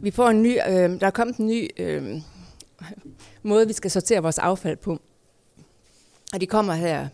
Vi 0.00 0.10
får 0.10 0.28
en 0.28 0.42
ny, 0.42 0.58
øh, 0.68 1.00
der 1.00 1.06
er 1.06 1.10
kommet 1.10 1.36
en 1.36 1.46
ny 1.46 1.68
øh, 1.76 2.20
måde, 3.42 3.66
vi 3.66 3.72
skal 3.72 3.90
sortere 3.90 4.22
vores 4.22 4.38
affald 4.38 4.76
på. 4.76 4.98
Og 6.32 6.40
de 6.40 6.46
kommer 6.46 6.74
her. 6.74 7.08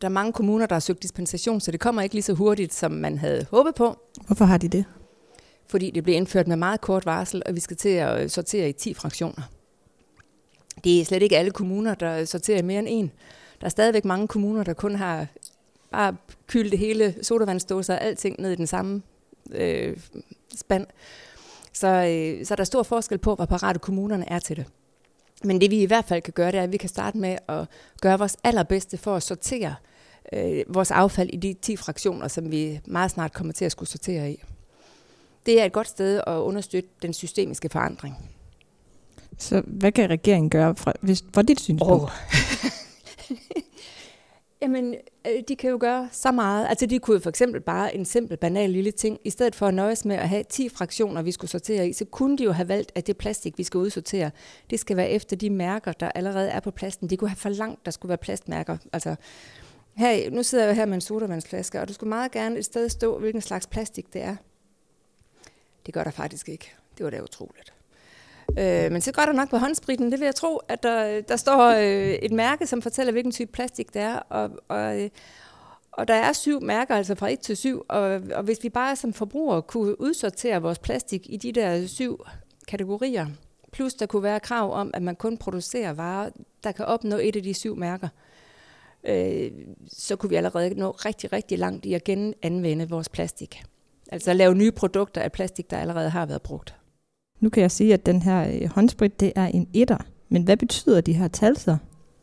Der 0.00 0.08
er 0.08 0.12
mange 0.12 0.32
kommuner, 0.32 0.66
der 0.66 0.74
har 0.74 0.80
søgt 0.80 1.02
dispensation, 1.02 1.60
så 1.60 1.70
det 1.70 1.80
kommer 1.80 2.02
ikke 2.02 2.14
lige 2.14 2.22
så 2.22 2.32
hurtigt, 2.32 2.74
som 2.74 2.92
man 2.92 3.18
havde 3.18 3.46
håbet 3.50 3.74
på. 3.74 3.98
Hvorfor 4.26 4.44
har 4.44 4.58
de 4.58 4.68
det? 4.68 4.84
Fordi 5.66 5.90
det 5.90 6.02
blev 6.02 6.16
indført 6.16 6.48
med 6.48 6.56
meget 6.56 6.80
kort 6.80 7.06
varsel, 7.06 7.42
og 7.46 7.54
vi 7.54 7.60
skal 7.60 7.76
til 7.76 7.88
at 7.88 8.30
sortere 8.30 8.68
i 8.68 8.72
10 8.72 8.94
fraktioner. 8.94 9.42
Det 10.84 11.00
er 11.00 11.04
slet 11.04 11.22
ikke 11.22 11.38
alle 11.38 11.50
kommuner, 11.50 11.94
der 11.94 12.24
sorterer 12.24 12.62
mere 12.62 12.78
end 12.78 12.88
en. 12.90 13.12
Der 13.60 13.64
er 13.64 13.70
stadigvæk 13.70 14.04
mange 14.04 14.28
kommuner, 14.28 14.62
der 14.64 14.72
kun 14.72 14.94
har 14.94 15.26
bare 15.92 16.16
kyldt 16.46 16.70
det 16.70 16.78
hele 16.78 17.14
sodavandsdåser 17.22 17.94
og 17.94 18.02
alting 18.02 18.40
ned 18.40 18.52
i 18.52 18.56
den 18.56 18.66
samme 18.66 19.02
øh, 19.52 19.96
spand. 20.56 20.86
Så, 21.72 21.88
øh, 21.88 22.46
så 22.46 22.54
der 22.56 22.60
er 22.60 22.64
stor 22.64 22.82
forskel 22.82 23.18
på, 23.18 23.34
hvor 23.34 23.44
parate 23.44 23.78
kommunerne 23.78 24.30
er 24.30 24.38
til 24.38 24.56
det. 24.56 24.66
Men 25.44 25.60
det 25.60 25.70
vi 25.70 25.82
i 25.82 25.86
hvert 25.86 26.04
fald 26.04 26.22
kan 26.22 26.32
gøre, 26.32 26.52
det 26.52 26.58
er, 26.58 26.62
at 26.62 26.72
vi 26.72 26.76
kan 26.76 26.88
starte 26.88 27.18
med 27.18 27.36
at 27.48 27.68
gøre 28.00 28.18
vores 28.18 28.36
allerbedste 28.44 28.96
for 28.98 29.16
at 29.16 29.22
sortere 29.22 29.74
øh, 30.32 30.64
vores 30.68 30.90
affald 30.90 31.30
i 31.32 31.36
de 31.36 31.54
10 31.62 31.76
fraktioner, 31.76 32.28
som 32.28 32.50
vi 32.50 32.80
meget 32.86 33.10
snart 33.10 33.32
kommer 33.32 33.52
til 33.52 33.64
at 33.64 33.72
skulle 33.72 33.88
sortere 33.88 34.30
i. 34.32 34.42
Det 35.46 35.60
er 35.60 35.64
et 35.64 35.72
godt 35.72 35.88
sted 35.88 36.20
at 36.26 36.36
understøtte 36.36 36.88
den 37.02 37.12
systemiske 37.12 37.68
forandring. 37.68 38.30
Så 39.38 39.62
hvad 39.66 39.92
kan 39.92 40.10
regeringen 40.10 40.50
gøre 40.50 40.76
fra, 40.76 40.92
hvis, 41.00 41.24
fra 41.34 41.42
dit 41.42 41.60
synspunkt? 41.60 42.02
Oh. 42.02 42.10
Jamen, 44.64 44.94
øh, 45.26 45.42
de 45.48 45.56
kan 45.56 45.70
jo 45.70 45.78
gøre 45.80 46.08
så 46.12 46.32
meget. 46.32 46.66
Altså, 46.68 46.86
de 46.86 46.98
kunne 46.98 47.20
for 47.20 47.30
eksempel 47.30 47.60
bare 47.60 47.94
en 47.94 48.04
simpel, 48.04 48.36
banal 48.36 48.70
lille 48.70 48.90
ting. 48.90 49.18
I 49.24 49.30
stedet 49.30 49.54
for 49.54 49.66
at 49.66 49.74
nøjes 49.74 50.04
med 50.04 50.16
at 50.16 50.28
have 50.28 50.44
10 50.44 50.68
fraktioner, 50.68 51.22
vi 51.22 51.32
skulle 51.32 51.50
sortere 51.50 51.88
i, 51.88 51.92
så 51.92 52.04
kunne 52.04 52.38
de 52.38 52.44
jo 52.44 52.52
have 52.52 52.68
valgt, 52.68 52.92
at 52.94 53.06
det 53.06 53.16
plastik, 53.16 53.58
vi 53.58 53.62
skal 53.62 53.78
udsortere, 53.78 54.30
det 54.70 54.80
skal 54.80 54.96
være 54.96 55.08
efter 55.08 55.36
de 55.36 55.50
mærker, 55.50 55.92
der 55.92 56.08
allerede 56.14 56.48
er 56.48 56.60
på 56.60 56.70
plasten. 56.70 57.10
De 57.10 57.16
kunne 57.16 57.28
have 57.30 57.36
for 57.36 57.48
langt, 57.48 57.84
der 57.84 57.90
skulle 57.90 58.10
være 58.10 58.18
plastmærker. 58.18 58.76
Altså, 58.92 59.14
her, 59.94 60.30
nu 60.30 60.42
sidder 60.42 60.66
jeg 60.66 60.76
her 60.76 60.86
med 60.86 60.94
en 60.94 61.00
sodavandsflaske, 61.00 61.80
og 61.80 61.88
du 61.88 61.92
skulle 61.92 62.08
meget 62.08 62.32
gerne 62.32 62.58
et 62.58 62.64
sted 62.64 62.88
stå, 62.88 63.18
hvilken 63.18 63.40
slags 63.40 63.66
plastik 63.66 64.12
det 64.12 64.22
er. 64.22 64.36
Det 65.86 65.94
gør 65.94 66.04
der 66.04 66.10
faktisk 66.10 66.48
ikke. 66.48 66.72
Det 66.98 67.04
var 67.04 67.10
da 67.10 67.22
utroligt. 67.22 67.73
Øh, 68.58 68.92
men 68.92 69.00
så 69.00 69.12
gør 69.12 69.22
der 69.22 69.32
nok 69.32 69.50
på 69.50 69.56
håndspritten, 69.56 70.12
det 70.12 70.20
vil 70.20 70.26
jeg 70.26 70.34
tro, 70.34 70.56
at 70.56 70.82
der, 70.82 71.20
der 71.20 71.36
står 71.36 71.70
øh, 71.70 72.12
et 72.12 72.32
mærke, 72.32 72.66
som 72.66 72.82
fortæller, 72.82 73.12
hvilken 73.12 73.32
type 73.32 73.52
plastik 73.52 73.94
det 73.94 74.02
er. 74.02 74.16
Og, 74.16 74.50
og, 74.68 75.02
øh, 75.02 75.10
Og 75.92 76.08
der 76.08 76.14
er 76.14 76.32
syv 76.32 76.60
mærker, 76.62 76.94
altså 76.96 77.14
fra 77.14 77.28
1 77.30 77.40
til 77.40 77.56
7, 77.56 77.84
og, 77.88 78.20
og 78.34 78.42
hvis 78.42 78.58
vi 78.62 78.68
bare 78.68 78.96
som 78.96 79.12
forbrugere 79.12 79.62
kunne 79.62 80.00
udsortere 80.00 80.62
vores 80.62 80.78
plastik 80.78 81.26
i 81.30 81.36
de 81.36 81.52
der 81.52 81.86
syv 81.86 82.24
kategorier, 82.68 83.26
plus 83.72 83.94
der 83.94 84.06
kunne 84.06 84.22
være 84.22 84.40
krav 84.40 84.72
om, 84.72 84.90
at 84.94 85.02
man 85.02 85.16
kun 85.16 85.36
producerer 85.36 85.92
varer, 85.92 86.30
der 86.64 86.72
kan 86.72 86.84
opnå 86.84 87.16
et 87.16 87.36
af 87.36 87.42
de 87.42 87.54
syv 87.54 87.76
mærker, 87.76 88.08
øh, 89.04 89.50
så 89.88 90.16
kunne 90.16 90.30
vi 90.30 90.36
allerede 90.36 90.74
nå 90.74 90.90
rigtig, 90.90 91.32
rigtig 91.32 91.58
langt 91.58 91.86
i 91.86 91.94
at 91.94 92.04
genanvende 92.04 92.88
vores 92.88 93.08
plastik. 93.08 93.62
Altså 94.12 94.30
at 94.30 94.36
lave 94.36 94.54
nye 94.54 94.72
produkter 94.72 95.20
af 95.20 95.32
plastik, 95.32 95.70
der 95.70 95.78
allerede 95.78 96.10
har 96.10 96.26
været 96.26 96.42
brugt. 96.42 96.74
Nu 97.40 97.48
kan 97.48 97.60
jeg 97.60 97.70
sige, 97.70 97.94
at 97.94 98.06
den 98.06 98.22
her 98.22 98.48
øh, 98.62 98.68
håndsprit, 98.70 99.20
det 99.20 99.32
er 99.36 99.46
en 99.46 99.68
etter. 99.74 99.96
Men 100.28 100.42
hvad 100.42 100.56
betyder 100.56 101.00
de 101.00 101.12
her 101.12 101.28
tal 101.28 101.56
så? 101.56 101.76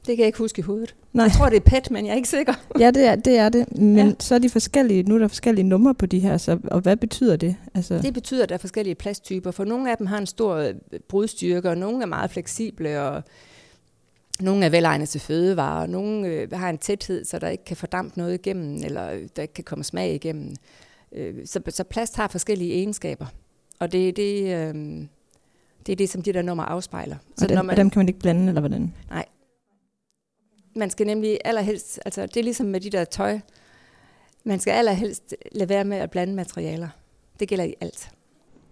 Det 0.05 0.15
kan 0.15 0.19
jeg 0.19 0.25
ikke 0.27 0.37
huske 0.37 0.59
i 0.59 0.61
hovedet. 0.61 0.95
Nej. 1.13 1.23
Jeg 1.25 1.31
tror, 1.33 1.49
det 1.49 1.55
er 1.55 1.59
PET, 1.69 1.91
men 1.91 2.05
jeg 2.05 2.11
er 2.11 2.15
ikke 2.15 2.29
sikker. 2.29 2.53
Ja, 2.79 2.91
det 2.91 3.05
er 3.05 3.15
det. 3.15 3.37
Er 3.37 3.49
det. 3.49 3.77
Men 3.77 4.07
Ja. 4.07 4.13
så 4.19 4.35
er 4.35 4.39
de 4.39 4.49
forskellige, 4.49 5.03
nu 5.03 5.15
er 5.15 5.19
der 5.19 5.27
forskellige 5.27 5.63
numre 5.67 5.95
på 5.95 6.05
de 6.05 6.19
her, 6.19 6.37
så, 6.37 6.59
og 6.63 6.79
hvad 6.81 6.97
betyder 6.97 7.35
det? 7.35 7.55
Altså, 7.73 7.99
Det 8.01 8.13
betyder, 8.13 8.43
at 8.43 8.49
der 8.49 8.55
er 8.55 8.59
forskellige 8.59 8.95
plasttyper, 8.95 9.51
for 9.51 9.63
nogle 9.65 9.91
af 9.91 9.97
dem 9.97 10.07
har 10.07 10.17
en 10.17 10.25
stor 10.25 10.55
øh, 10.55 10.73
brudstyrke, 11.09 11.69
og 11.69 11.77
nogle 11.77 12.01
er 12.01 12.05
meget 12.05 12.31
fleksible, 12.31 13.01
og 13.01 13.23
nogle 14.39 14.65
er 14.65 14.69
velegnet 14.69 15.09
til 15.09 15.21
fødevarer, 15.21 15.81
og 15.81 15.89
nogle 15.89 16.27
øh, 16.27 16.51
har 16.53 16.69
en 16.69 16.77
tæthed, 16.77 17.25
så 17.25 17.39
der 17.39 17.47
ikke 17.49 17.65
kan 17.65 17.77
fordampe 17.77 18.17
noget 18.19 18.33
igennem, 18.33 18.75
eller 18.83 19.11
øh, 19.11 19.21
der 19.35 19.41
ikke 19.41 19.53
kan 19.53 19.63
komme 19.63 19.83
smag 19.83 20.13
igennem. 20.15 20.55
Øh, 21.15 21.33
så, 21.45 21.59
så 21.69 21.83
plast 21.83 22.15
har 22.15 22.27
forskellige 22.27 22.73
egenskaber, 22.73 23.25
og 23.81 23.91
det 23.91 24.09
er 24.09 24.13
det, 24.13 24.43
øh, 24.43 25.07
det, 25.85 25.91
er 25.91 25.95
det 25.95 26.09
som 26.09 26.21
de 26.21 26.33
der 26.33 26.41
nummer 26.41 26.63
afspejler. 26.63 27.15
så 27.37 27.47
dem, 27.47 27.65
man, 27.65 27.77
dem 27.77 27.89
kan 27.89 27.99
man 27.99 28.07
ikke 28.07 28.19
blande, 28.19 28.47
eller 28.47 28.61
hvordan? 28.61 28.93
man 30.75 30.89
skal 30.89 31.07
nemlig 31.07 31.39
allerhelst, 31.45 31.99
altså 32.05 32.21
det 32.25 32.37
er 32.37 32.43
ligesom 32.43 32.65
med 32.65 32.81
de 32.81 32.89
der 32.89 33.03
tøj, 33.03 33.39
man 34.43 34.59
skal 34.59 34.71
allerhelst 34.71 35.35
lade 35.51 35.69
være 35.69 35.83
med 35.83 35.97
at 35.97 36.11
blande 36.11 36.33
materialer. 36.33 36.89
Det 37.39 37.47
gælder 37.47 37.63
i 37.63 37.75
alt. 37.81 38.11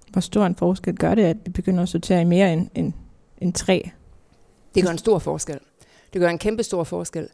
Hvor 0.09 0.21
stor 0.21 0.45
en 0.45 0.55
forskel 0.55 0.95
gør 0.95 1.15
det, 1.15 1.23
at 1.23 1.37
det 1.45 1.53
begynder 1.53 1.83
at 1.83 1.89
sortere 1.89 2.21
i 2.21 2.25
mere 2.25 2.53
end, 2.53 2.69
end, 2.75 2.93
end 3.37 3.53
tre? 3.53 3.89
Det 4.75 4.83
gør 4.83 4.91
en 4.91 4.97
stor 4.97 5.19
forskel. 5.19 5.59
Det 6.13 6.21
gør 6.21 6.29
en 6.29 6.37
kæmpe 6.37 6.63
stor 6.63 6.83
forskel. 6.83 7.29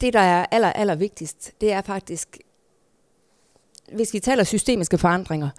Det, 0.00 0.12
der 0.12 0.20
er 0.20 0.46
aller, 0.50 0.72
aller 0.72 0.94
vigtigst, 0.94 1.52
det 1.60 1.72
er 1.72 1.82
faktisk, 1.82 2.38
hvis 3.92 4.14
vi 4.14 4.20
taler 4.20 4.44
systemiske 4.44 4.98
forandringer, 4.98 5.50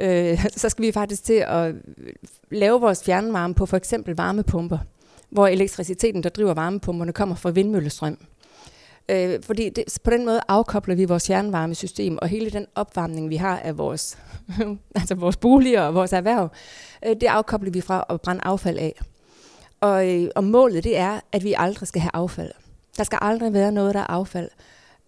øh, 0.00 0.46
så 0.56 0.68
skal 0.68 0.84
vi 0.84 0.92
faktisk 0.92 1.24
til 1.24 1.44
at 1.48 1.74
lave 2.50 2.80
vores 2.80 3.04
fjernvarme 3.04 3.54
på 3.54 3.66
for 3.66 3.76
eksempel 3.76 4.16
varmepumper, 4.16 4.78
hvor 5.30 5.46
elektriciteten, 5.46 6.22
der 6.22 6.28
driver 6.28 6.54
varmepumperne, 6.54 7.12
kommer 7.12 7.34
fra 7.34 7.50
vindmøllestrøm. 7.50 8.18
Øh, 9.08 9.42
fordi 9.42 9.68
det, 9.68 9.84
på 10.04 10.10
den 10.10 10.24
måde 10.24 10.40
afkobler 10.48 10.94
vi 10.94 11.04
vores 11.04 11.26
fjernvarmesystem, 11.26 12.18
og 12.22 12.28
hele 12.28 12.50
den 12.50 12.66
opvarmning, 12.74 13.30
vi 13.30 13.36
har 13.36 13.58
af 13.58 13.78
vores, 13.78 14.18
altså 14.96 15.14
vores 15.14 15.36
boliger 15.36 15.82
og 15.82 15.94
vores 15.94 16.12
erhverv, 16.12 16.48
øh, 17.06 17.16
det 17.20 17.26
afkobler 17.26 17.70
vi 17.70 17.80
fra 17.80 18.04
at 18.10 18.20
brænde 18.20 18.40
affald 18.44 18.78
af. 18.78 19.00
Og, 19.80 20.08
øh, 20.08 20.28
og 20.36 20.44
målet 20.44 20.84
det 20.84 20.96
er, 20.96 21.20
at 21.32 21.44
vi 21.44 21.54
aldrig 21.58 21.88
skal 21.88 22.00
have 22.00 22.10
affald. 22.14 22.50
Der 22.96 23.04
skal 23.04 23.18
aldrig 23.20 23.52
være 23.52 23.72
noget, 23.72 23.94
der 23.94 24.00
er 24.00 24.10
affald. 24.10 24.50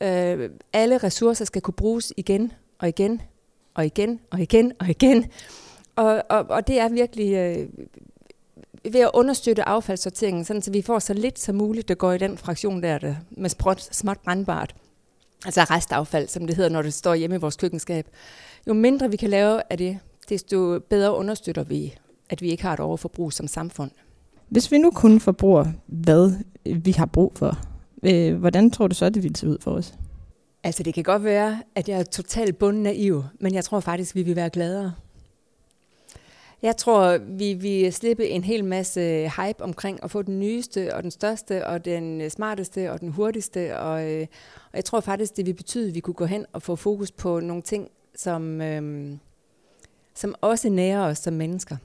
Øh, 0.01 0.51
alle 0.73 0.99
ressourcer 0.99 1.45
skal 1.45 1.63
kunne 1.63 1.75
bruges 1.75 2.13
igen 2.17 2.53
og 2.79 2.89
igen 2.89 3.21
og 3.75 3.87
igen 3.87 4.21
og 4.31 4.41
igen 4.41 4.73
og 4.79 4.89
igen. 4.89 5.25
Og, 5.97 6.23
og, 6.31 6.47
og 6.49 6.67
det 6.67 6.81
er 6.81 6.89
virkelig 6.89 7.33
øh, 7.33 7.69
ved 8.93 9.01
at 9.01 9.11
understøtte 9.15 9.69
affaldssorteringen, 9.69 10.45
sådan 10.45 10.63
så 10.63 10.71
vi 10.71 10.83
får 10.83 10.99
så 10.99 11.15
lidt 11.15 11.39
som 11.39 11.55
muligt, 11.55 11.89
der 11.89 11.95
går 11.95 12.13
i 12.13 12.19
den 12.19 12.39
fraktion 12.39 12.83
der, 12.83 12.99
der 12.99 13.15
med 13.31 13.51
sprot, 13.51 13.81
småt 13.81 14.19
brandbart. 14.25 14.75
Altså 15.45 15.61
restaffald, 15.61 16.29
som 16.29 16.47
det 16.47 16.57
hedder, 16.57 16.71
når 16.71 16.83
det 16.83 16.95
står 16.95 17.15
hjemme 17.15 17.37
i 17.37 17.39
vores 17.39 17.57
køkkenskab. 17.57 18.07
Jo 18.69 18.73
mindre 18.73 19.11
vi 19.11 19.17
kan 19.17 19.31
lave 19.31 19.63
af 19.71 19.79
det, 19.79 19.99
desto 20.29 20.79
bedre 20.79 21.17
understøtter 21.17 21.65
vi, 21.65 21.95
at 22.31 22.43
vi 22.43 22.51
ikke 22.51 22.63
har 22.63 22.73
et 22.73 22.81
overforbrug 22.81 23.33
som 23.33 23.47
samfund. 23.47 23.91
Hvis 24.49 24.73
vi 24.73 24.79
nu 24.79 24.91
kun 24.91 25.21
forbruger, 25.21 25.67
hvad 25.87 26.33
vi 26.65 26.91
har 26.93 27.07
brug 27.07 27.33
for, 27.37 27.59
øh, 28.03 28.35
hvordan 28.35 28.71
tror 28.71 28.87
du 28.87 28.95
så, 28.95 29.11
det 29.11 29.23
ville 29.23 29.37
se 29.37 29.49
ud 29.49 29.59
for 29.61 29.71
os? 29.71 29.95
Altså 30.65 30.83
det 30.83 30.95
kan 30.95 31.05
godt 31.05 31.25
være, 31.25 31.63
at 31.75 31.89
jeg 31.89 31.99
er 31.99 32.05
totalt 32.05 32.59
bundnaiv, 32.59 33.25
men 33.41 33.55
jeg 33.55 33.65
tror 33.65 33.81
faktisk, 33.81 34.15
vi 34.15 34.23
vil 34.23 34.37
være 34.37 34.51
gladere. 34.51 34.95
Jeg 36.63 36.77
tror, 36.77 37.19
vi 37.19 37.55
vil 37.55 37.93
slippe 37.93 38.29
en 38.29 38.45
hel 38.45 38.65
masse 38.65 39.01
øh, 39.01 39.31
hype 39.43 39.65
omkring 39.65 40.05
at 40.05 40.11
få 40.11 40.23
den 40.23 40.41
nyeste 40.41 40.95
og 40.95 41.03
den 41.03 41.11
største 41.11 41.67
og 41.67 41.85
den 41.85 42.21
øh, 42.21 42.31
smarteste 42.31 42.93
og 42.93 43.01
den 43.01 43.09
hurtigste. 43.09 43.79
Og, 43.79 44.13
øh, 44.13 44.27
og 44.73 44.77
jeg 44.77 44.85
tror 44.85 45.01
faktisk, 45.01 45.37
det 45.37 45.47
vil 45.47 45.55
betyde, 45.55 45.89
at 45.89 45.95
vi 45.95 46.01
kunne 46.01 46.15
gå 46.15 46.25
hen 46.25 46.47
og 46.53 46.63
få 46.63 46.77
fokus 46.77 47.13
på 47.13 47.41
nogle 47.41 47.63
ting, 47.63 47.89
som, 48.17 48.61
øhm, 48.61 49.19
som 50.15 50.35
også 50.41 50.69
nærer 50.69 51.01
os 51.01 51.19
som 51.19 51.35
mennesker. 51.35 51.77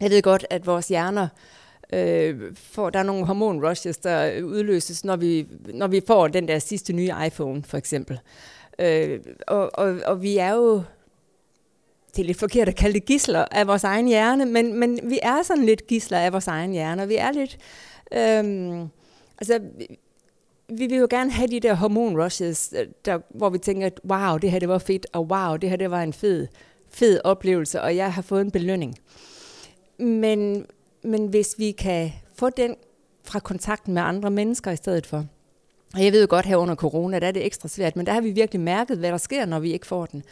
Jeg 0.00 0.10
ved 0.10 0.22
godt, 0.22 0.46
at 0.50 0.66
vores 0.66 0.88
hjerner 0.88 1.28
øh, 1.92 2.40
for 2.54 2.90
der 2.90 2.98
er 2.98 3.02
nogle 3.02 3.26
hormonrushes, 3.26 3.96
der 3.98 4.42
udløses, 4.42 5.04
når 5.04 5.16
vi, 5.16 5.46
når 5.74 5.86
vi 5.86 6.02
får 6.06 6.28
den 6.28 6.48
der 6.48 6.58
sidste 6.58 6.92
nye 6.92 7.12
iPhone, 7.26 7.62
for 7.62 7.76
eksempel. 7.78 8.18
Øh, 8.78 9.20
og, 9.46 9.70
og, 9.74 9.96
og 10.06 10.22
vi 10.22 10.36
er 10.38 10.54
jo, 10.54 10.82
det 12.16 12.22
er 12.22 12.26
lidt 12.26 12.38
forkert 12.38 12.68
at 12.68 12.76
kalde 12.76 12.94
det 12.94 13.04
gisler 13.04 13.44
af 13.50 13.66
vores 13.66 13.84
egen 13.84 14.06
hjerne, 14.08 14.46
men, 14.46 14.78
men 14.80 15.00
vi 15.02 15.18
er 15.22 15.42
sådan 15.42 15.64
lidt 15.64 15.86
gisler 15.86 16.18
af 16.18 16.32
vores 16.32 16.46
egen 16.46 16.72
hjerne, 16.72 17.02
og 17.02 17.08
vi 17.08 17.16
er 17.16 17.32
lidt, 17.32 17.58
øh, 18.12 18.78
altså, 19.38 19.58
vi- 19.78 19.98
vi 20.68 20.86
vil 20.86 20.98
jo 20.98 21.06
gerne 21.10 21.30
have 21.30 21.48
de 21.48 21.60
der 21.60 21.74
hormonrushes, 21.74 22.74
der, 23.04 23.18
hvor 23.30 23.50
vi 23.50 23.58
tænker, 23.58 23.86
at 23.86 24.00
wow, 24.10 24.36
det 24.38 24.50
her 24.50 24.58
det 24.58 24.68
var 24.68 24.78
fedt, 24.78 25.06
og 25.12 25.24
wow, 25.26 25.56
det 25.56 25.70
her 25.70 25.76
det 25.76 25.90
var 25.90 26.02
en 26.02 26.12
fed, 26.12 26.46
fed 26.90 27.20
oplevelse, 27.24 27.80
og 27.82 27.96
jeg 27.96 28.12
har 28.12 28.22
fået 28.22 28.40
en 28.40 28.50
belønning. 28.50 28.98
Men, 29.98 30.66
men 31.04 31.26
hvis 31.26 31.54
vi 31.58 31.70
kan 31.70 32.12
få 32.34 32.50
den 32.50 32.76
fra 33.24 33.38
kontakten 33.38 33.94
med 33.94 34.02
andre 34.02 34.30
mennesker 34.30 34.70
i 34.70 34.76
stedet 34.76 35.06
for, 35.06 35.26
og 35.94 36.04
jeg 36.04 36.12
ved 36.12 36.20
jo 36.20 36.26
godt 36.30 36.46
her 36.46 36.56
under 36.56 36.74
corona, 36.74 37.18
der 37.18 37.26
er 37.26 37.32
det 37.32 37.46
ekstra 37.46 37.68
svært, 37.68 37.96
men 37.96 38.06
der 38.06 38.12
har 38.12 38.20
vi 38.20 38.30
virkelig 38.30 38.60
mærket, 38.60 38.98
hvad 38.98 39.12
der 39.12 39.18
sker, 39.18 39.46
når 39.46 39.58
vi 39.58 39.72
ikke 39.72 39.86
får 39.86 40.06
den. 40.06 40.22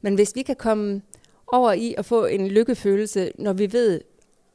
Men 0.00 0.14
hvis 0.14 0.34
vi 0.34 0.42
kan 0.42 0.56
komme 0.56 1.02
over 1.46 1.72
i 1.72 1.94
at 1.98 2.04
få 2.04 2.26
en 2.26 2.48
lykkefølelse, 2.48 3.32
når 3.38 3.52
vi 3.52 3.72
ved, 3.72 4.00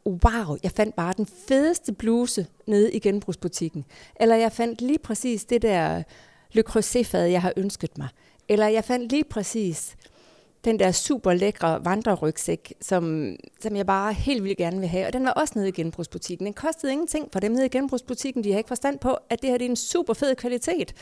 wow, 0.05 0.57
jeg 0.63 0.71
fandt 0.71 0.95
bare 0.95 1.13
den 1.17 1.25
fedeste 1.47 1.93
bluse 1.93 2.47
nede 2.67 2.91
i 2.91 2.99
genbrugsbutikken. 2.99 3.85
Eller 4.19 4.35
jeg 4.35 4.51
fandt 4.51 4.81
lige 4.81 4.99
præcis 4.99 5.45
det 5.45 5.61
der 5.61 6.03
Le 6.51 6.61
Creuset-fad, 6.61 7.25
jeg 7.25 7.41
har 7.41 7.53
ønsket 7.57 7.97
mig. 7.97 8.07
Eller 8.49 8.67
jeg 8.67 8.83
fandt 8.83 9.11
lige 9.11 9.23
præcis 9.23 9.95
den 10.65 10.79
der 10.79 10.91
super 10.91 11.33
lækre 11.33 11.85
vandrerygsæk, 11.85 12.73
som, 12.81 13.35
som 13.61 13.75
jeg 13.75 13.85
bare 13.85 14.13
helt 14.13 14.43
vildt 14.43 14.57
gerne 14.57 14.79
vil 14.79 14.89
have. 14.89 15.07
Og 15.07 15.13
den 15.13 15.25
var 15.25 15.31
også 15.31 15.53
nede 15.55 15.67
i 15.67 15.71
genbrugsbutikken. 15.71 16.45
Den 16.45 16.53
kostede 16.53 16.91
ingenting 16.91 17.29
for 17.31 17.39
dem 17.39 17.51
nede 17.51 17.65
i 17.65 17.69
genbrugsbutikken. 17.69 18.43
De 18.43 18.51
har 18.51 18.57
ikke 18.57 18.67
forstand 18.67 18.99
på, 18.99 19.17
at 19.29 19.41
det 19.41 19.49
her 19.49 19.57
det 19.57 19.65
er 19.65 19.69
en 19.69 19.75
super 19.75 20.13
fed 20.13 20.35
kvalitet. 20.35 20.93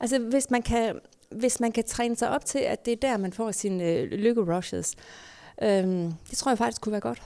Altså 0.00 0.18
hvis 0.18 0.50
man 0.50 0.62
kan, 0.62 0.98
hvis 1.30 1.60
man 1.60 1.72
kan 1.72 1.84
træne 1.84 2.16
sig 2.16 2.30
op 2.30 2.44
til, 2.44 2.58
at 2.58 2.84
det 2.84 2.92
er 2.92 2.96
der, 2.96 3.16
man 3.16 3.32
får 3.32 3.50
sine 3.50 3.84
øh, 3.84 4.10
lykke-rushes, 4.10 4.94
øhm, 5.62 6.12
det 6.30 6.38
tror 6.38 6.50
jeg 6.50 6.58
faktisk 6.58 6.82
kunne 6.82 6.92
være 6.92 7.00
godt. 7.00 7.22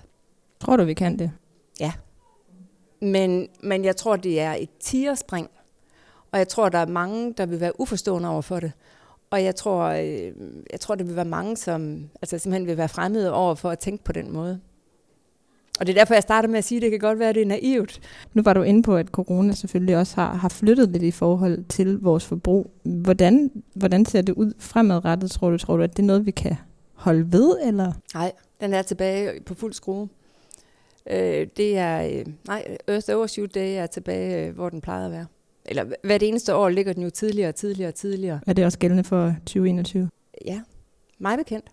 Tror 0.61 0.77
du, 0.77 0.85
vi 0.85 0.95
kan 0.95 1.19
det? 1.19 1.33
Men, 3.01 3.49
men 3.63 3.85
jeg 3.85 3.97
tror, 3.97 4.17
det 4.17 4.41
er 4.41 4.53
et 4.53 4.71
tierspring. 4.81 5.51
Og 6.33 6.39
jeg 6.39 6.49
tror, 6.49 6.69
der 6.69 6.79
er 6.79 6.87
mange, 6.87 7.33
der 7.33 7.47
vil 7.47 7.61
være 7.61 7.81
uforstående 7.81 8.29
over 8.29 8.43
for 8.43 8.61
det. 8.61 8.73
Og 9.31 9.45
jeg 9.45 9.57
tror, 9.57 9.83
øh, 9.85 10.33
jeg 10.73 10.81
tror, 10.81 10.95
der 10.95 11.05
vil 11.05 11.17
være 11.17 11.25
mange, 11.25 11.57
som 11.57 12.11
altså 12.23 12.39
simpelthen 12.39 12.67
vil 12.67 12.77
være 12.77 12.89
fremmede 12.89 13.33
over 13.33 13.55
for 13.55 13.71
at 13.71 13.79
tænke 13.79 14.05
på 14.05 14.13
den 14.13 14.33
måde. 14.33 14.61
Og 15.81 15.87
det 15.87 15.93
er 15.93 16.01
derfor, 16.01 16.15
jeg 16.15 16.23
starter 16.23 16.49
med 16.49 16.59
at 16.59 16.65
sige, 16.65 16.79
at 16.79 16.83
det 16.83 16.91
kan 16.91 17.01
godt 17.01 17.19
være, 17.19 17.29
at 17.29 17.35
det 17.35 17.43
er 17.43 17.47
naivt. 17.47 18.01
Nu 18.35 18.43
var 18.43 18.53
du 18.53 18.63
inde 18.63 18.83
på, 18.83 18.97
at 18.97 19.09
corona 19.09 19.53
selvfølgelig 19.53 19.97
også 19.97 20.15
har, 20.15 20.35
har 20.35 20.49
flyttet 20.49 20.91
lidt 20.91 21.03
i 21.03 21.11
forhold 21.11 21.65
til 21.65 21.99
vores 21.99 22.25
forbrug. 22.25 22.71
Hvordan, 22.83 23.63
hvordan 23.75 24.05
ser 24.05 24.23
det 24.23 24.33
ud 24.33 24.53
fremadrettet, 24.59 25.31
tror 25.31 25.51
du? 25.51 25.59
Tror 25.59 25.77
du, 25.77 25.83
at 25.83 25.97
det 25.97 26.03
er 26.03 26.07
noget, 26.07 26.27
vi 26.27 26.31
kan 26.31 26.57
holde 26.93 27.33
ved, 27.33 27.57
eller? 27.65 27.93
Nej, 28.15 28.33
den 28.61 28.75
er 28.75 28.83
tilbage 28.83 29.41
på 29.41 29.55
fuld 29.55 29.73
skrue. 29.73 30.09
Øh, 31.11 31.47
det 31.57 31.79
er, 31.79 32.03
øh, 32.03 32.27
nej, 32.47 32.77
Earth 32.89 33.11
Overshoot 33.15 33.55
Day 33.55 33.83
er 33.83 33.87
tilbage, 33.87 34.47
øh, 34.47 34.55
hvor 34.55 34.69
den 34.69 34.81
plejede 34.81 35.07
at 35.07 35.13
være. 35.13 35.27
Eller 35.71 35.85
hvert 36.03 36.23
eneste 36.23 36.55
år 36.55 36.69
ligger 36.69 36.93
den 36.93 37.03
jo 37.03 37.11
tidligere 37.11 37.49
og 37.49 37.55
tidligere 37.55 37.89
og 37.89 37.95
tidligere. 37.95 38.41
Er 38.47 38.53
det 38.53 38.65
også 38.65 38.79
gældende 38.79 39.05
for 39.05 39.35
2021? 39.47 40.11
Ja, 40.45 40.61
mig 41.19 41.39
bekendt. 41.39 41.67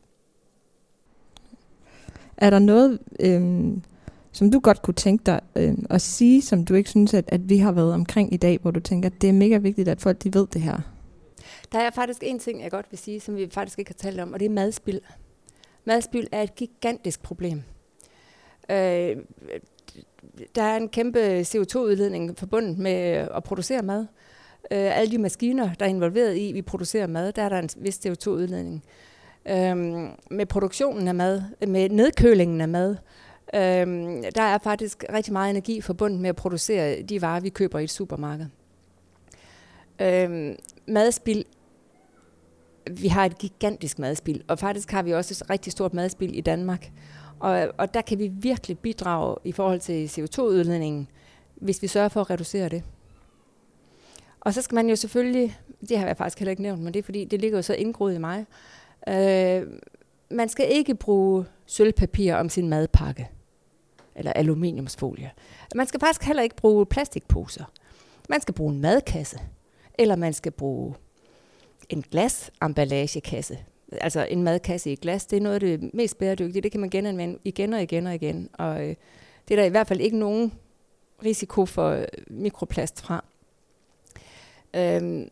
Er 2.38 2.50
der 2.50 2.60
noget, 2.60 3.00
øhm, 3.20 3.82
som 4.32 4.52
du 4.52 4.60
godt 4.60 4.82
kunne 4.82 4.94
tænke 4.94 5.24
dig 5.26 5.42
øhm, 5.56 5.86
at 5.90 6.02
sige, 6.02 6.42
som 6.42 6.66
du 6.66 6.74
ikke 6.74 6.90
synes, 6.90 7.14
at, 7.14 7.26
at 7.28 7.50
vi 7.50 7.58
har 7.58 7.72
været 7.72 7.94
omkring 7.94 8.34
i 8.34 8.38
dag, 8.38 8.60
hvor 8.62 8.72
du 8.72 8.80
tænker, 8.80 9.10
at 9.10 9.22
det 9.22 9.30
er 9.30 9.34
mega 9.34 9.58
vigtigt, 9.58 9.88
at 9.88 10.02
folk 10.02 10.24
de 10.24 10.34
ved 10.34 10.48
det 10.48 10.62
her? 10.62 10.80
Der 11.72 11.80
er 11.80 11.90
faktisk 11.90 12.24
en 12.24 12.40
ting, 12.40 12.64
jeg 12.64 12.72
godt 12.72 12.86
vil 12.92 13.00
sige, 13.00 13.20
som 13.20 13.36
vi 13.36 13.50
faktisk 13.52 13.80
ikke 13.80 13.90
har 13.90 14.10
talt 14.10 14.20
om, 14.20 14.34
og 14.34 14.40
det 14.40 14.46
er 14.46 14.50
madspild. 14.50 15.02
Madspild 15.86 16.28
er 16.32 16.42
et 16.42 16.56
gigantisk 16.56 17.24
problem. 17.24 17.64
Øh, 18.70 19.16
der 20.56 20.64
er 20.64 20.78
en 20.78 20.90
kæmpe 20.90 21.40
CO2-udledning 21.42 22.38
forbundet 22.38 22.78
med 22.78 23.22
øh, 23.22 23.28
at 23.36 23.44
producere 23.44 23.82
mad. 23.82 24.00
Øh, 24.72 25.00
alle 25.00 25.12
de 25.12 25.18
maskiner, 25.18 25.74
der 25.74 25.86
er 25.86 25.90
involveret 25.90 26.36
i, 26.36 26.50
at 26.50 26.56
vi 26.56 26.62
producerer 26.62 27.08
mad, 27.08 27.32
der 27.32 27.42
er 27.42 27.50
der 27.50 27.60
en 27.60 27.70
vis 27.78 28.06
CO2-udledning. 28.06 28.84
Øhm, 29.50 30.10
med 30.32 30.46
produktionen 30.46 31.08
af 31.08 31.16
mad, 31.16 31.42
øh, 31.62 31.70
med 31.70 31.90
nedkølingen 31.90 32.62
af 32.62 32.68
mad, 32.68 32.96
øhm, 33.56 34.24
der 34.36 34.42
er 34.42 34.58
faktisk 34.58 35.04
rigtig 35.14 35.34
meget 35.34 35.50
energi 35.50 35.82
forbundet 35.82 36.20
med 36.20 36.30
at 36.30 36.36
producere 36.36 37.02
de 37.02 37.22
varer, 37.22 37.40
vi 37.40 37.50
køber 37.50 37.80
i 37.80 37.84
et 37.84 37.90
supermarked. 37.90 38.46
Øhm, 40.02 40.56
madspil 40.88 41.46
vi 42.92 43.08
har 43.08 43.26
et 43.26 43.38
gigantisk 43.38 44.00
madspil, 44.00 44.44
og 44.48 44.60
faktisk 44.60 44.92
har 44.92 45.02
vi 45.02 45.14
også 45.14 45.44
et 45.44 45.50
rigtig 45.50 45.72
stort 45.72 45.94
madspil 45.94 46.38
i 46.38 46.42
Danmark. 46.42 46.92
Og, 47.40 47.74
og 47.78 47.94
der 47.94 48.02
kan 48.02 48.20
vi 48.20 48.28
virkelig 48.28 48.80
bidrage 48.80 49.36
i 49.44 49.52
forhold 49.52 49.80
til 49.80 50.08
CO2-udledningen, 50.08 51.08
hvis 51.56 51.82
vi 51.82 51.88
sørger 51.88 52.10
for 52.10 52.22
at 52.22 52.30
reducere 52.30 52.70
det. 52.70 52.84
Og 54.40 54.54
så 54.54 54.62
skal 54.62 54.76
man 54.76 54.90
jo 54.90 54.96
selvfølgelig, 54.96 55.60
det 55.90 55.98
har 55.98 56.08
jeg 56.08 56.18
faktisk 56.18 56.40
heller 56.40 56.50
ikke 56.50 56.62
nævnt, 56.62 56.82
men 56.82 56.94
det 56.94 57.00
er 57.00 57.04
fordi, 57.04 57.26
det 57.26 57.42
ligger 57.42 57.58
jo 57.58 57.62
så 57.62 57.74
indgroet 57.74 58.16
i 58.16 58.18
mig. 58.18 58.46
Øh, 59.08 59.68
man 60.30 60.50
skal 60.50 60.72
ikke 60.72 60.96
bruge 60.96 61.46
sølvpapir 61.66 62.36
om 62.36 62.50
sin 62.50 62.70
madpakke, 62.70 63.30
eller 64.16 64.34
aluminiumsfolie. 64.34 65.32
Man 65.76 65.88
skal 65.88 66.00
faktisk 66.00 66.24
heller 66.24 66.44
ikke 66.44 66.56
bruge 66.56 66.86
plastikposer. 66.86 67.66
Man 68.30 68.42
skal 68.42 68.54
bruge 68.54 68.74
en 68.74 68.82
madkasse, 68.82 69.40
eller 70.00 70.16
man 70.16 70.34
skal 70.34 70.52
bruge 70.52 70.96
en 71.90 72.02
glasemballagekasse. 72.02 73.58
Altså 73.92 74.28
en 74.30 74.44
madkasse 74.44 74.92
i 74.92 74.96
glas, 74.96 75.26
det 75.26 75.38
er 75.38 75.42
noget 75.42 75.54
af 75.54 75.60
det 75.60 75.94
mest 75.94 76.18
bæredygtige. 76.18 76.62
Det 76.62 76.72
kan 76.72 76.82
man 76.82 76.90
genanvende 76.90 77.40
igen 77.44 77.74
og 77.74 77.82
igen 77.82 78.08
og 78.08 78.16
igen. 78.16 78.50
Og 78.54 78.82
øh, 78.82 78.96
det 79.48 79.54
er 79.54 79.56
der 79.56 79.64
i 79.64 79.70
hvert 79.70 79.88
fald 79.88 80.02
ikke 80.02 80.18
nogen 80.18 80.54
risiko 81.24 81.66
for 81.66 81.90
øh, 81.90 82.06
mikroplast 82.28 83.02
fra. 83.02 83.24
Øhm, 84.74 85.30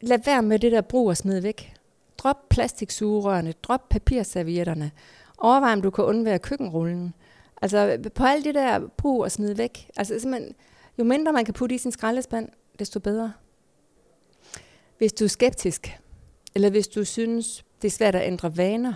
lad 0.00 0.18
være 0.24 0.42
med 0.42 0.58
det 0.58 0.72
der 0.72 0.80
brug 0.80 1.08
og 1.08 1.16
smid 1.16 1.40
væk. 1.40 1.74
Drop 2.18 2.48
plastiksugerørene, 2.48 3.52
drop 3.62 3.88
papirservietterne. 3.88 4.90
Overvej, 5.38 5.72
om 5.72 5.82
du 5.82 5.90
kan 5.90 6.04
undvære 6.04 6.38
køkkenrullen. 6.38 7.14
Altså 7.62 8.10
på 8.14 8.24
alt 8.24 8.44
det 8.44 8.54
der 8.54 8.88
brug 8.96 9.22
og 9.22 9.32
smid 9.32 9.54
væk. 9.54 9.90
Altså 9.96 10.18
simpelthen, 10.18 10.54
jo 10.98 11.04
mindre 11.04 11.32
man 11.32 11.44
kan 11.44 11.54
putte 11.54 11.74
i 11.74 11.78
sin 11.78 11.92
skraldespand, 11.92 12.48
desto 12.78 13.00
bedre. 13.00 13.32
Hvis 14.98 15.12
du 15.12 15.24
er 15.24 15.28
skeptisk, 15.28 15.98
eller 16.54 16.70
hvis 16.70 16.88
du 16.88 17.04
synes, 17.04 17.64
det 17.82 17.88
er 17.88 17.92
svært 17.92 18.14
at 18.14 18.26
ændre 18.26 18.56
vaner, 18.56 18.94